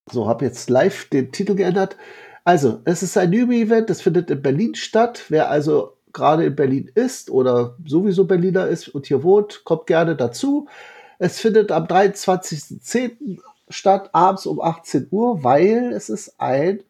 [0.10, 1.98] So, habe jetzt live den Titel geändert.
[2.44, 5.26] Also, es ist ein Newbie-Event, das findet in Berlin statt.
[5.30, 10.16] Wer also gerade in Berlin ist oder sowieso Berliner ist und hier wohnt, kommt gerne
[10.16, 10.68] dazu.
[11.20, 13.40] Es findet am 23.10.
[13.70, 16.84] statt, abends um 18 Uhr, weil es ist ein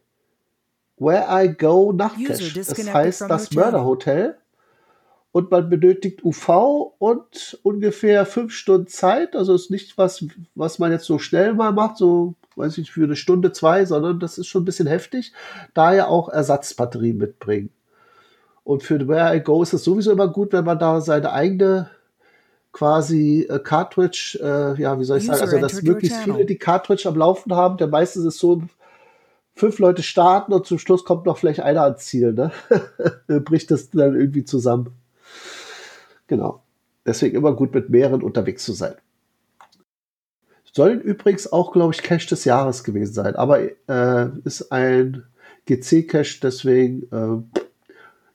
[1.01, 2.53] Where I Go Nachtcache.
[2.53, 4.37] Das heißt das Mörderhotel.
[5.33, 9.35] Und man benötigt UV und ungefähr fünf Stunden Zeit.
[9.35, 13.05] Also ist nicht was, was man jetzt so schnell mal macht, so weiß ich für
[13.05, 15.31] eine Stunde, zwei, sondern das ist schon ein bisschen heftig.
[15.73, 17.69] Daher auch Ersatzbatterien mitbringen.
[18.65, 21.89] Und für Where I Go ist es sowieso immer gut, wenn man da seine eigene
[22.73, 27.07] quasi äh, Cartridge, äh, ja, wie soll ich sagen, also dass möglichst viele die Cartridge
[27.07, 27.77] am Laufen haben.
[27.77, 28.61] Der meiste ist so
[29.61, 32.51] fünf Leute starten und zum Schluss kommt noch vielleicht einer ans Ziel, ne?
[33.45, 34.95] Bricht das dann irgendwie zusammen.
[36.25, 36.63] Genau.
[37.05, 38.95] Deswegen immer gut mit mehreren unterwegs zu sein.
[40.73, 45.25] Sollen übrigens auch, glaube ich, Cache des Jahres gewesen sein, aber äh, ist ein
[45.67, 47.59] GC-Cache, deswegen, äh,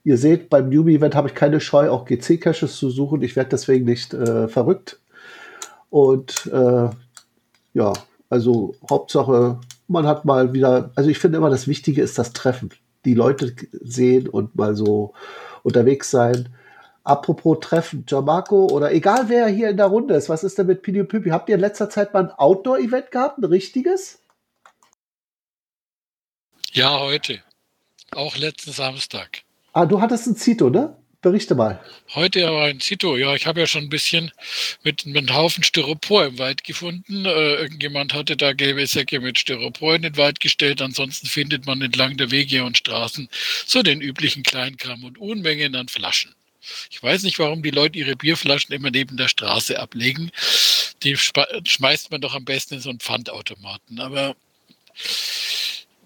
[0.05, 3.21] ihr seht, beim Newbie-Event habe ich keine Scheu, auch GC-Caches zu suchen.
[3.21, 5.01] Ich werde deswegen nicht äh, verrückt.
[5.89, 6.89] Und äh,
[7.73, 7.93] ja,
[8.29, 12.69] also Hauptsache man hat mal wieder, also ich finde immer, das Wichtige ist das Treffen.
[13.05, 15.13] Die Leute sehen und mal so
[15.63, 16.49] unterwegs sein.
[17.03, 20.81] Apropos Treffen, Gianmarco oder egal wer hier in der Runde ist, was ist denn mit
[20.81, 21.29] Pini und Pipi?
[21.29, 24.21] Habt ihr in letzter Zeit mal ein Outdoor-Event gehabt, ein richtiges?
[26.73, 27.39] Ja, heute.
[28.11, 29.43] Auch letzten Samstag.
[29.71, 30.97] Ah, du hattest ein Zito, ne?
[31.21, 31.83] Berichte mal.
[32.13, 33.17] Heute aber ein Zito.
[33.17, 34.31] Ja, ich habe ja schon ein bisschen
[34.83, 37.25] mit, mit einem Haufen Styropor im Wald gefunden.
[37.25, 40.81] Äh, irgendjemand hatte da gelbe Säcke mit Styropor in den Wald gestellt.
[40.81, 43.29] Ansonsten findet man entlang der Wege und Straßen
[43.65, 46.35] so den üblichen Kleinkram und Unmengen an Flaschen.
[46.91, 50.31] Ich weiß nicht, warum die Leute ihre Bierflaschen immer neben der Straße ablegen.
[51.03, 53.99] Die schmeißt man doch am besten in so einen Pfandautomaten.
[53.99, 54.35] Aber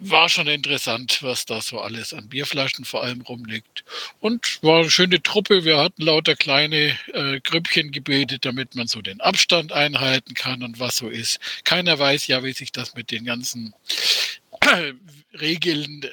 [0.01, 3.85] war schon interessant, was da so alles an Bierflaschen vor allem rumliegt.
[4.19, 5.63] Und war eine schöne Truppe.
[5.63, 10.79] Wir hatten lauter kleine äh, Grüppchen gebildet, damit man so den Abstand einhalten kann und
[10.79, 11.39] was so ist.
[11.63, 13.73] Keiner weiß ja, wie sich das mit den ganzen
[14.61, 14.93] äh,
[15.39, 16.05] Regeln,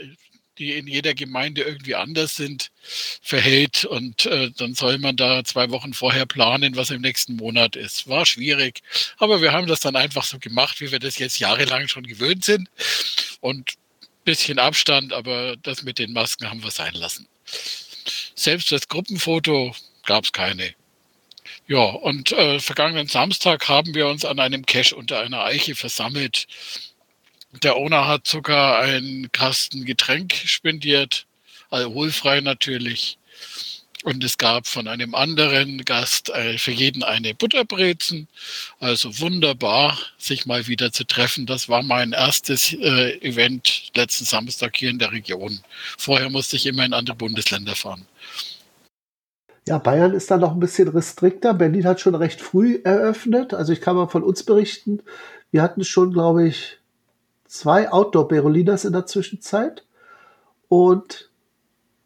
[0.58, 2.70] die in jeder Gemeinde irgendwie anders sind,
[3.22, 3.84] verhält.
[3.84, 8.08] Und äh, dann soll man da zwei Wochen vorher planen, was im nächsten Monat ist.
[8.08, 8.82] War schwierig.
[9.18, 12.44] Aber wir haben das dann einfach so gemacht, wie wir das jetzt jahrelang schon gewöhnt
[12.44, 12.68] sind
[13.40, 13.74] und
[14.24, 17.26] bisschen Abstand, aber das mit den Masken haben wir sein lassen.
[18.34, 20.74] Selbst das Gruppenfoto gab es keine.
[21.66, 26.46] Ja, und äh, vergangenen Samstag haben wir uns an einem Cache unter einer Eiche versammelt.
[27.62, 31.26] Der Owner hat sogar einen Kasten Getränk spendiert,
[31.70, 33.18] alkoholfrei natürlich.
[34.04, 38.28] Und es gab von einem anderen Gast äh, für jeden eine Butterbrezen.
[38.78, 41.46] Also wunderbar, sich mal wieder zu treffen.
[41.46, 45.60] Das war mein erstes äh, Event letzten Samstag hier in der Region.
[45.96, 48.06] Vorher musste ich immer in andere Bundesländer fahren.
[49.66, 51.52] Ja, Bayern ist da noch ein bisschen restrikter.
[51.52, 53.52] Berlin hat schon recht früh eröffnet.
[53.52, 55.02] Also ich kann mal von uns berichten.
[55.50, 56.77] Wir hatten schon, glaube ich,
[57.48, 59.84] zwei Outdoor-Berolinas in der Zwischenzeit.
[60.68, 61.30] Und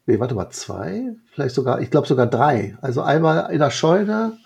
[0.07, 2.79] nee, warte mal, zwei, vielleicht sogar, ich glaube sogar drei.
[2.81, 4.39] Also einmal in der Scheune,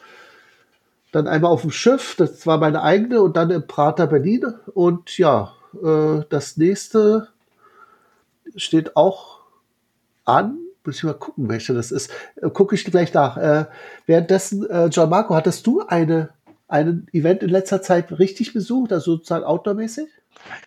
[1.12, 4.55] dann einmal auf dem Schiff, das war meine eigene, und dann im Prater Berlin.
[4.74, 7.28] Und ja, äh, das nächste
[8.57, 9.40] steht auch
[10.24, 10.59] an.
[10.84, 12.11] Muss ich mal gucken, welche das ist.
[12.36, 13.36] Äh, Gucke ich gleich nach.
[13.36, 13.66] Äh,
[14.07, 16.30] währenddessen, äh, John Marco, hattest du eine,
[16.68, 20.09] ein Event in letzter Zeit richtig besucht, also sozusagen outdoormäßig?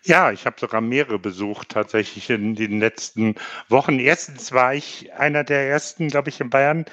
[0.04, 3.34] Ja, ich habe sogar mehrere besucht tatsächlich in den letzten
[3.68, 3.98] Wochen.
[3.98, 6.84] Erstens war ich einer der ersten, glaube ich, in Bayern.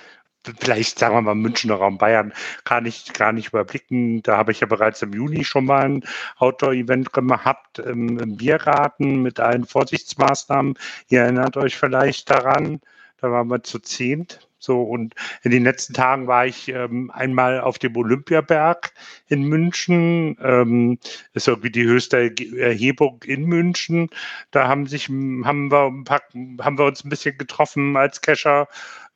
[0.59, 4.21] Vielleicht sagen wir mal Münchner Raum Bayern, kann ich gar nicht überblicken.
[4.23, 6.03] Da habe ich ja bereits im Juni schon mal ein
[6.37, 10.75] Outdoor-Event gehabt im, im Biergarten mit allen Vorsichtsmaßnahmen.
[11.09, 12.79] Ihr erinnert euch vielleicht daran.
[13.19, 14.46] Da waren wir zu zehnt.
[14.59, 18.93] So, und in den letzten Tagen war ich ähm, einmal auf dem Olympiaberg
[19.27, 20.37] in München.
[20.41, 20.99] Ähm,
[21.33, 24.09] ist irgendwie die höchste Erhebung in München.
[24.51, 26.21] Da haben sich, haben wir, paar,
[26.61, 28.67] haben wir uns ein bisschen getroffen als Kescher.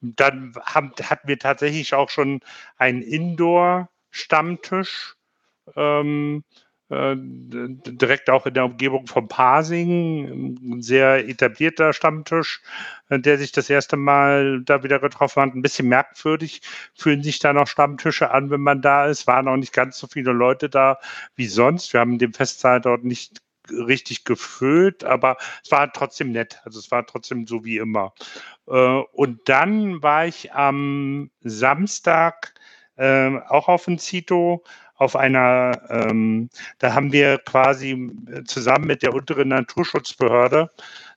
[0.01, 2.41] Dann haben, hatten wir tatsächlich auch schon
[2.77, 5.15] einen Indoor-Stammtisch.
[5.75, 12.61] Ähm, äh, direkt auch in der Umgebung von Pasing, ein sehr etablierter Stammtisch,
[13.07, 15.55] äh, der sich das erste Mal da wieder getroffen hat.
[15.55, 16.61] Ein bisschen merkwürdig
[16.93, 19.25] fühlen sich da noch Stammtische an, wenn man da ist.
[19.25, 20.97] Waren auch nicht ganz so viele Leute da
[21.35, 21.93] wie sonst.
[21.93, 23.37] Wir haben den Festsaal dort nicht
[23.69, 26.59] richtig gefüllt, aber es war trotzdem nett.
[26.65, 28.13] Also es war trotzdem so wie immer.
[28.67, 32.53] Äh, und dann war ich am Samstag
[32.97, 34.63] auch auf dem Zito
[35.01, 38.11] auf einer, ähm, da haben wir quasi
[38.45, 40.69] zusammen mit der unteren Naturschutzbehörde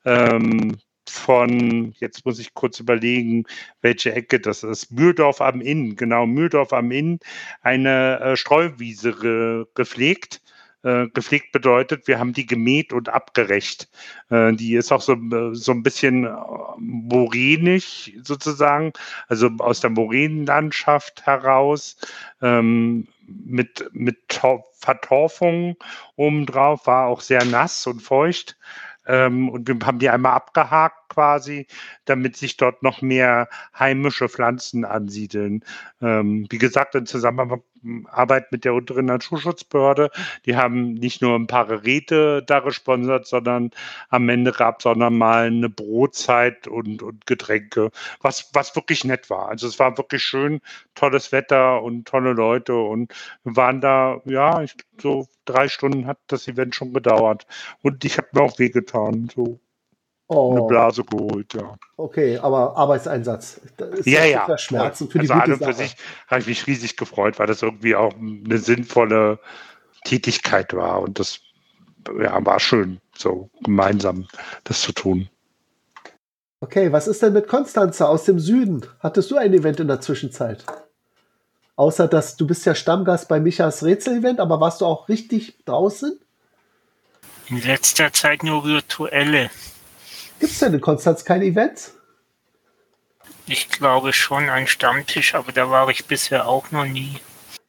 [0.07, 3.45] ähm, von, jetzt muss ich kurz überlegen,
[3.83, 7.21] welche Ecke das ist, Mühldorf am Inn, genau, Mühldorf am Inn,
[7.61, 10.41] eine äh, Streuwiese ge gepflegt.
[10.85, 13.89] Äh, gepflegt bedeutet, wir haben die gemäht und abgerecht.
[14.29, 15.17] Äh, die ist auch so,
[15.53, 16.35] so ein bisschen äh,
[16.79, 18.93] moränisch sozusagen,
[19.27, 21.97] also aus der Moränenlandschaft heraus.
[22.43, 24.41] Ähm, mit, mit
[24.75, 25.77] Vertorfung
[26.17, 28.59] obendrauf, war auch sehr nass und feucht.
[29.07, 31.67] Ähm, und wir haben die einmal abgehakt quasi,
[32.05, 35.65] damit sich dort noch mehr heimische Pflanzen ansiedeln.
[36.03, 37.63] Ähm, wie gesagt, in Zusammenarbeit
[38.51, 40.11] mit der unteren Naturschutzbehörde,
[40.47, 43.71] die haben nicht nur ein paar Geräte da gesponsert, sondern
[44.09, 49.31] am Ende gab es auch nochmal eine Brotzeit und, und Getränke, was, was wirklich nett
[49.31, 49.49] war.
[49.49, 50.61] Also es war wirklich schön,
[50.95, 53.13] tolles Wetter und tolle Leute und
[53.45, 57.47] wir waren da, ja, ich, so drei Stunden hat das Event schon gedauert.
[57.83, 59.29] Und ich habe mir auch wehgetan.
[59.35, 59.61] So
[60.29, 60.53] oh.
[60.53, 61.77] eine Blase geholt, ja.
[61.97, 63.61] Okay, aber Arbeitseinsatz.
[64.05, 64.59] ja, ja.
[64.59, 65.97] Schmerzen für also die gute für sich
[66.29, 69.39] habe ich mich riesig gefreut, weil das irgendwie auch eine sinnvolle
[70.05, 71.03] Tätigkeit war.
[71.03, 71.41] Und das
[72.21, 74.27] ja, war schön, so gemeinsam
[74.65, 75.29] das zu tun.
[76.61, 78.87] Okay, was ist denn mit Konstanze aus dem Süden?
[79.01, 80.65] Hattest du ein Event in der Zwischenzeit?
[81.77, 86.19] Außer dass du bist ja Stammgast bei Michas Rätsel-Event, aber warst du auch richtig draußen?
[87.49, 89.51] In letzter Zeit nur virtuelle.
[90.45, 91.95] Gibt es denn in Konstanz keine Events?
[93.47, 97.19] Ich glaube schon ein Stammtisch, aber da war ich bisher auch noch nie.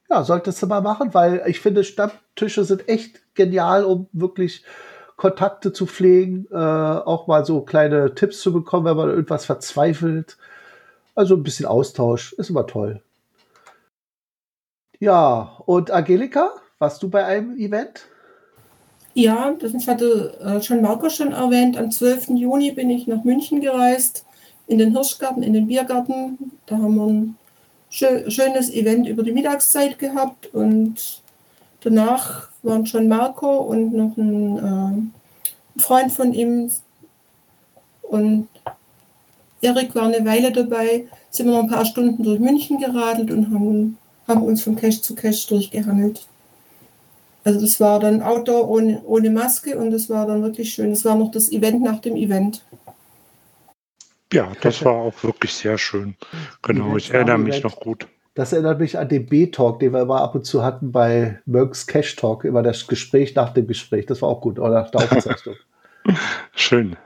[0.10, 4.66] Ja, solltest du mal machen, weil ich finde, Stammtische sind echt genial, um wirklich
[5.16, 10.38] Kontakte zu pflegen, äh, auch mal so kleine Tipps zu bekommen, wenn man irgendwas verzweifelt.
[11.16, 13.02] Also ein bisschen Austausch ist immer toll.
[15.00, 18.10] Ja, und Angelika, warst du bei einem Event?
[19.18, 21.78] Ja, das hatte äh, schon Marco schon erwähnt.
[21.78, 22.32] Am 12.
[22.36, 24.26] Juni bin ich nach München gereist,
[24.68, 26.52] in den Hirschgarten, in den Biergarten.
[26.66, 27.38] Da haben wir ein
[27.90, 31.22] schönes Event über die Mittagszeit gehabt und
[31.80, 35.12] danach waren schon Marco und noch ein
[35.78, 36.70] äh, Freund von ihm
[38.02, 38.50] und
[39.62, 43.54] Erik war eine Weile dabei, sind wir noch ein paar Stunden durch München geradelt und
[43.54, 43.98] haben,
[44.28, 46.28] haben uns von Cache zu Cache durchgehandelt.
[47.46, 50.90] Also das war dann Outdoor ohne, ohne Maske und das war dann wirklich schön.
[50.90, 52.66] Das war noch das Event nach dem Event.
[54.34, 56.16] Ja, das war auch wirklich sehr schön.
[56.64, 58.08] Genau, ich erinnere mich noch gut.
[58.34, 61.86] Das erinnert mich an den B-Talk, den wir immer ab und zu hatten bei Merck's
[61.86, 64.08] Cash Talk, immer das Gespräch nach dem Gespräch.
[64.08, 65.56] Das war auch gut, oder nach der Aufzeichnung.
[66.56, 66.98] Schön.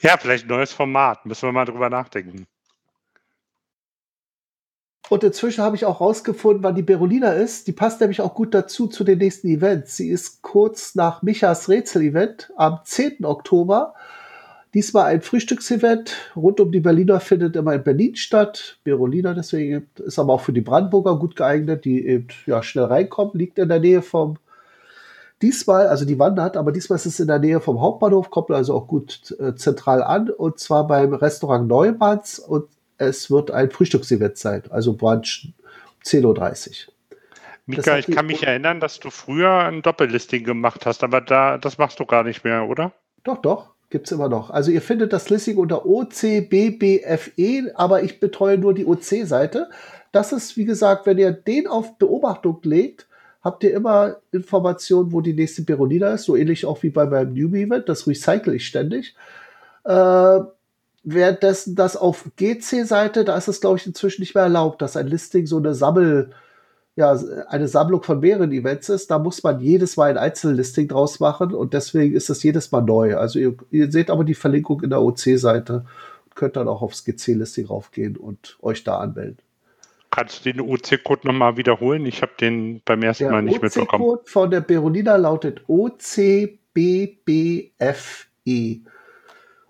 [0.00, 1.26] Ja, vielleicht ein neues Format.
[1.26, 2.46] Müssen wir mal drüber nachdenken.
[5.10, 7.66] Und inzwischen habe ich auch rausgefunden, wann die Berolina ist.
[7.66, 9.96] Die passt nämlich auch gut dazu zu den nächsten Events.
[9.96, 13.24] Sie ist kurz nach Michas Rätsel-Event am 10.
[13.24, 13.94] Oktober.
[14.72, 18.78] Diesmal ein Frühstücksevent rund um die Berliner findet immer in Berlin statt.
[18.84, 23.32] Berolina deswegen ist aber auch für die Brandenburger gut geeignet, die eben ja, schnell reinkommen.
[23.34, 24.36] Liegt in der Nähe vom,
[25.42, 28.74] diesmal, also die wandert, aber diesmal ist es in der Nähe vom Hauptbahnhof, kommt also
[28.74, 32.68] auch gut äh, zentral an und zwar beim Restaurant Neumanns und
[33.00, 35.48] es wird ein Frühstücksevent sein, also Brunch
[36.04, 36.94] 10.30 Uhr.
[37.66, 41.78] Mika, ich kann mich erinnern, dass du früher ein Doppellisting gemacht hast, aber da, das
[41.78, 42.92] machst du gar nicht mehr, oder?
[43.24, 43.70] Doch, doch.
[43.90, 44.50] Gibt es immer noch.
[44.50, 49.68] Also ihr findet das Listing unter OCBBFE, aber ich betreue nur die OC-Seite.
[50.12, 53.08] Das ist, wie gesagt, wenn ihr den auf Beobachtung legt,
[53.42, 56.24] habt ihr immer Informationen, wo die nächste Berolina ist.
[56.24, 57.88] So ähnlich auch wie bei meinem Newbie-Event.
[57.88, 59.16] Das recycle ich ständig.
[59.84, 60.38] Äh,
[61.02, 65.06] währenddessen das auf GC-Seite, da ist es, glaube ich, inzwischen nicht mehr erlaubt, dass ein
[65.06, 66.30] Listing so eine Sammel-
[66.96, 71.20] ja, eine Sammlung von mehreren Events ist, da muss man jedes Mal ein Einzellisting draus
[71.20, 73.16] machen und deswegen ist das jedes Mal neu.
[73.16, 75.86] Also ihr, ihr seht aber die Verlinkung in der OC-Seite
[76.24, 79.38] und könnt dann auch aufs GC-Listing raufgehen und euch da anmelden.
[80.10, 82.04] Kannst du den OC-Code nochmal wiederholen?
[82.04, 84.02] Ich habe den beim ersten der Mal nicht mitbekommen.
[84.02, 86.60] Der OC-Code von der Berolina lautet OCBBFE.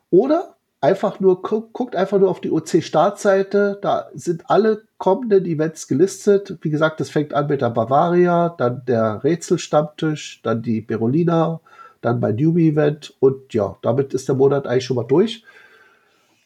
[0.09, 6.57] Oder einfach nur, guckt einfach nur auf die OC-Startseite, da sind alle kommenden Events gelistet.
[6.62, 11.61] Wie gesagt, das fängt an mit der Bavaria, dann der Rätselstammtisch, dann die Berolina,
[12.01, 15.45] dann mein Newbie-Event und ja, damit ist der Monat eigentlich schon mal durch.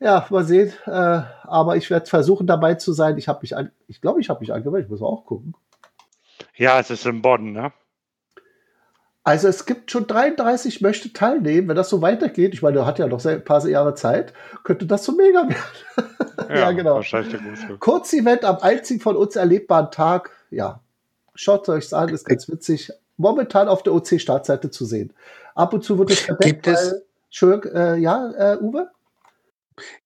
[0.00, 0.72] ja, mal sehen.
[0.86, 3.18] Äh, aber ich werde versuchen, dabei zu sein.
[3.18, 4.86] Ich habe mich, an, ich glaube, ich habe mich angemeldet.
[4.86, 5.54] Ich muss auch gucken.
[6.62, 7.72] Ja, es ist in Bonn, ne?
[9.24, 11.66] Also es gibt schon 33 möchte teilnehmen.
[11.66, 14.32] Wenn das so weitergeht, ich meine, er hat ja noch ein paar Jahre Zeit,
[14.62, 16.06] könnte das so mega werden.
[16.48, 17.02] ja, ja, genau.
[17.80, 20.30] Kurzevent am einzigen von uns erlebbaren Tag.
[20.50, 20.78] Ja,
[21.34, 22.92] schaut euch an, ist ganz witzig.
[23.16, 25.12] Momentan auf der OC-Startseite zu sehen.
[25.56, 26.62] Ab und zu wird es verdeckt.
[26.62, 27.02] Gibt es
[27.74, 28.88] äh, ja, äh, Uwe?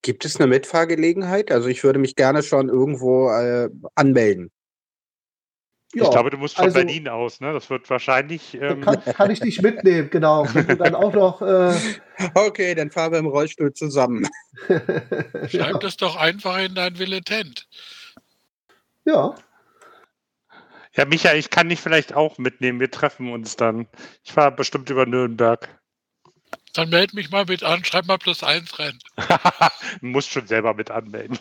[0.00, 1.52] Gibt es eine Mitfahrgelegenheit?
[1.52, 4.50] Also ich würde mich gerne schon irgendwo äh, anmelden.
[5.96, 7.54] Ja, ich glaube, du musst von also, Berlin aus, ne?
[7.54, 8.52] Das wird wahrscheinlich.
[8.60, 10.46] Ähm kann, kann, ich dich mitnehmen, genau.
[10.52, 11.40] Wenn du dann auch noch.
[11.40, 11.74] Äh
[12.34, 14.28] okay, dann fahren wir im Rollstuhl zusammen.
[15.48, 17.66] Schreib das doch einfach in dein Villetent.
[19.06, 19.36] Ja.
[20.92, 22.78] Ja, Michael, ich kann dich vielleicht auch mitnehmen.
[22.78, 23.86] Wir treffen uns dann.
[24.22, 25.66] Ich fahre bestimmt über Nürnberg.
[26.74, 28.98] Dann melde mich mal mit an, schreib mal plus eins rein.
[30.02, 31.38] du musst schon selber mit anmelden.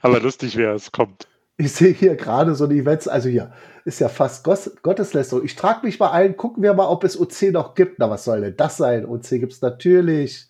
[0.00, 1.28] Aber lustig wäre es, kommt.
[1.58, 3.52] Ich sehe hier gerade so die Events, also hier
[3.84, 5.44] ist ja fast Gotteslästerung.
[5.44, 7.98] Ich trage mich mal ein, gucken wir mal, ob es OC noch gibt.
[7.98, 9.06] Na, was soll denn das sein?
[9.06, 10.46] OC gibt es natürlich.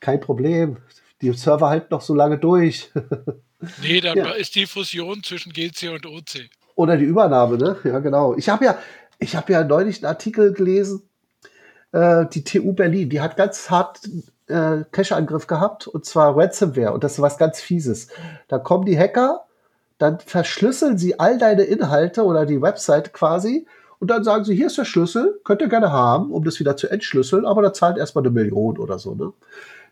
[0.00, 0.78] Kein Problem.
[1.22, 2.90] Die Server halten noch so lange durch.
[3.82, 4.30] nee, dann ja.
[4.32, 6.48] ist die Fusion zwischen GC und OC.
[6.74, 7.76] Oder die Übernahme, ne?
[7.84, 8.34] Ja, genau.
[8.36, 8.78] Ich habe ja,
[9.18, 11.02] ich habe ja neulich einen Artikel gelesen,
[11.92, 14.00] äh, die TU Berlin, die hat ganz hart
[14.48, 16.92] äh, Cache-Angriff gehabt, und zwar Ransomware.
[16.92, 18.08] Und das ist was ganz Fieses.
[18.48, 19.46] Da kommen die Hacker,
[20.00, 23.66] dann verschlüsseln sie all deine Inhalte oder die Website quasi
[24.00, 26.76] und dann sagen sie, hier ist der Schlüssel, könnt ihr gerne haben, um das wieder
[26.76, 29.14] zu entschlüsseln, aber da zahlt erstmal eine Million oder so.
[29.14, 29.32] Ne?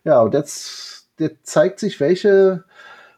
[0.04, 2.64] Ja, und jetzt, jetzt zeigt sich, welche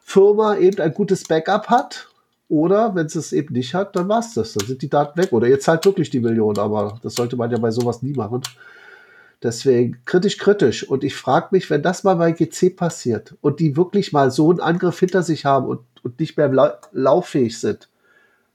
[0.01, 2.09] Firma eben ein gutes Backup hat.
[2.49, 4.51] Oder wenn es es eben nicht hat, dann war es das.
[4.51, 5.31] Dann sind die Daten weg.
[5.31, 8.41] Oder ihr zahlt wirklich die Million, aber das sollte man ja bei sowas nie machen.
[9.41, 10.87] Deswegen kritisch, kritisch.
[10.87, 14.49] Und ich frage mich, wenn das mal bei GC passiert und die wirklich mal so
[14.49, 17.89] einen Angriff hinter sich haben und, und nicht mehr lau lauffähig sind,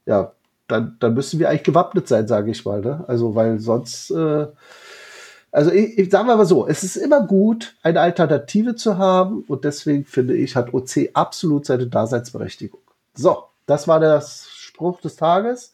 [0.07, 0.33] ja,
[0.69, 2.81] dann, dann müssen wir eigentlich gewappnet sein, sage ich mal.
[2.81, 3.05] Ne?
[3.07, 4.47] Also, weil sonst, äh,
[5.53, 9.65] also ich, ich sage mal so, es ist immer gut, eine Alternative zu haben und
[9.65, 12.81] deswegen finde ich, hat OC absolut seine Daseinsberechtigung.
[13.15, 15.73] So, das war der Spruch des Tages.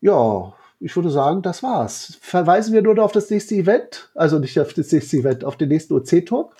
[0.00, 2.18] Ja, ich würde sagen, das war's.
[2.20, 5.56] Verweisen wir nur noch auf das nächste Event, also nicht auf das nächste Event, auf
[5.56, 6.54] den nächsten OC-Talk.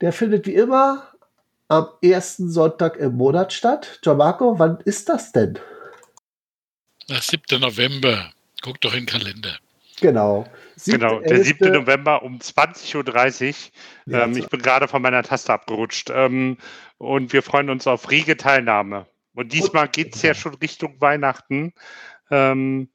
[0.00, 1.11] Der findet wie immer
[1.72, 3.98] am ersten Sonntag im Monat statt.
[4.02, 5.58] Gianmarco, wann ist das denn?
[7.08, 7.60] Der 7.
[7.60, 8.30] November.
[8.60, 9.58] Guck doch in den Kalender.
[10.00, 10.46] Genau.
[10.76, 11.72] Sieb genau, der 7.
[11.72, 13.70] November um 20.30
[14.06, 14.14] Uhr.
[14.14, 16.10] Ähm, ich bin gerade von meiner Taste abgerutscht.
[16.10, 16.58] Ähm,
[16.98, 19.06] und wir freuen uns auf rege Teilnahme.
[19.34, 21.72] Und diesmal geht es ja schon Richtung Weihnachten.
[22.30, 22.90] Ähm,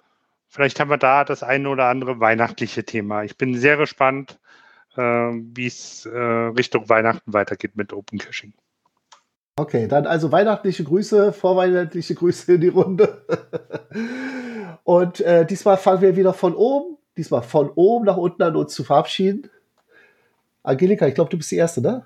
[0.47, 3.23] vielleicht haben wir da das eine oder andere weihnachtliche Thema.
[3.23, 4.39] Ich bin sehr gespannt,
[4.95, 8.53] äh, wie es äh, Richtung Weihnachten weitergeht mit Open Caching.
[9.59, 13.23] Okay, dann also weihnachtliche Grüße, vorweihnachtliche Grüße in die Runde.
[14.83, 18.73] Und äh, diesmal fangen wir wieder von oben, diesmal von oben nach unten an uns
[18.73, 19.49] zu verabschieden.
[20.61, 22.05] Angelika, ich glaube, du bist die Erste, ne?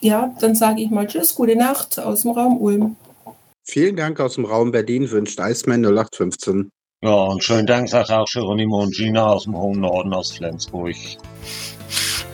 [0.00, 2.96] Ja, dann sage ich mal Tschüss, gute Nacht aus dem Raum Ulm.
[3.62, 6.68] Vielen Dank aus dem Raum Berlin, wünscht Eisman 0815.
[7.02, 10.94] Ja, und schönen Dank, sagt auch Geronimo und Gina aus dem hohen Norden aus Flensburg.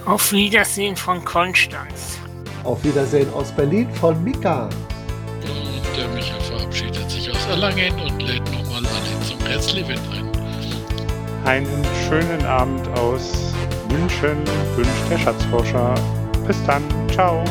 [0.04, 2.19] Auf Wiedersehen von Konstanz.
[2.64, 4.64] Auf Wiedersehen aus Berlin von Mika.
[4.64, 10.30] Und der Micha verabschiedet sich aus Erlangen und lädt nochmal alle zum Rätsel-Event ein.
[11.46, 13.54] Einen schönen Abend aus
[13.90, 14.44] München
[14.76, 15.94] wünscht der Schatzforscher.
[16.46, 16.82] Bis dann.
[17.10, 17.44] Ciao.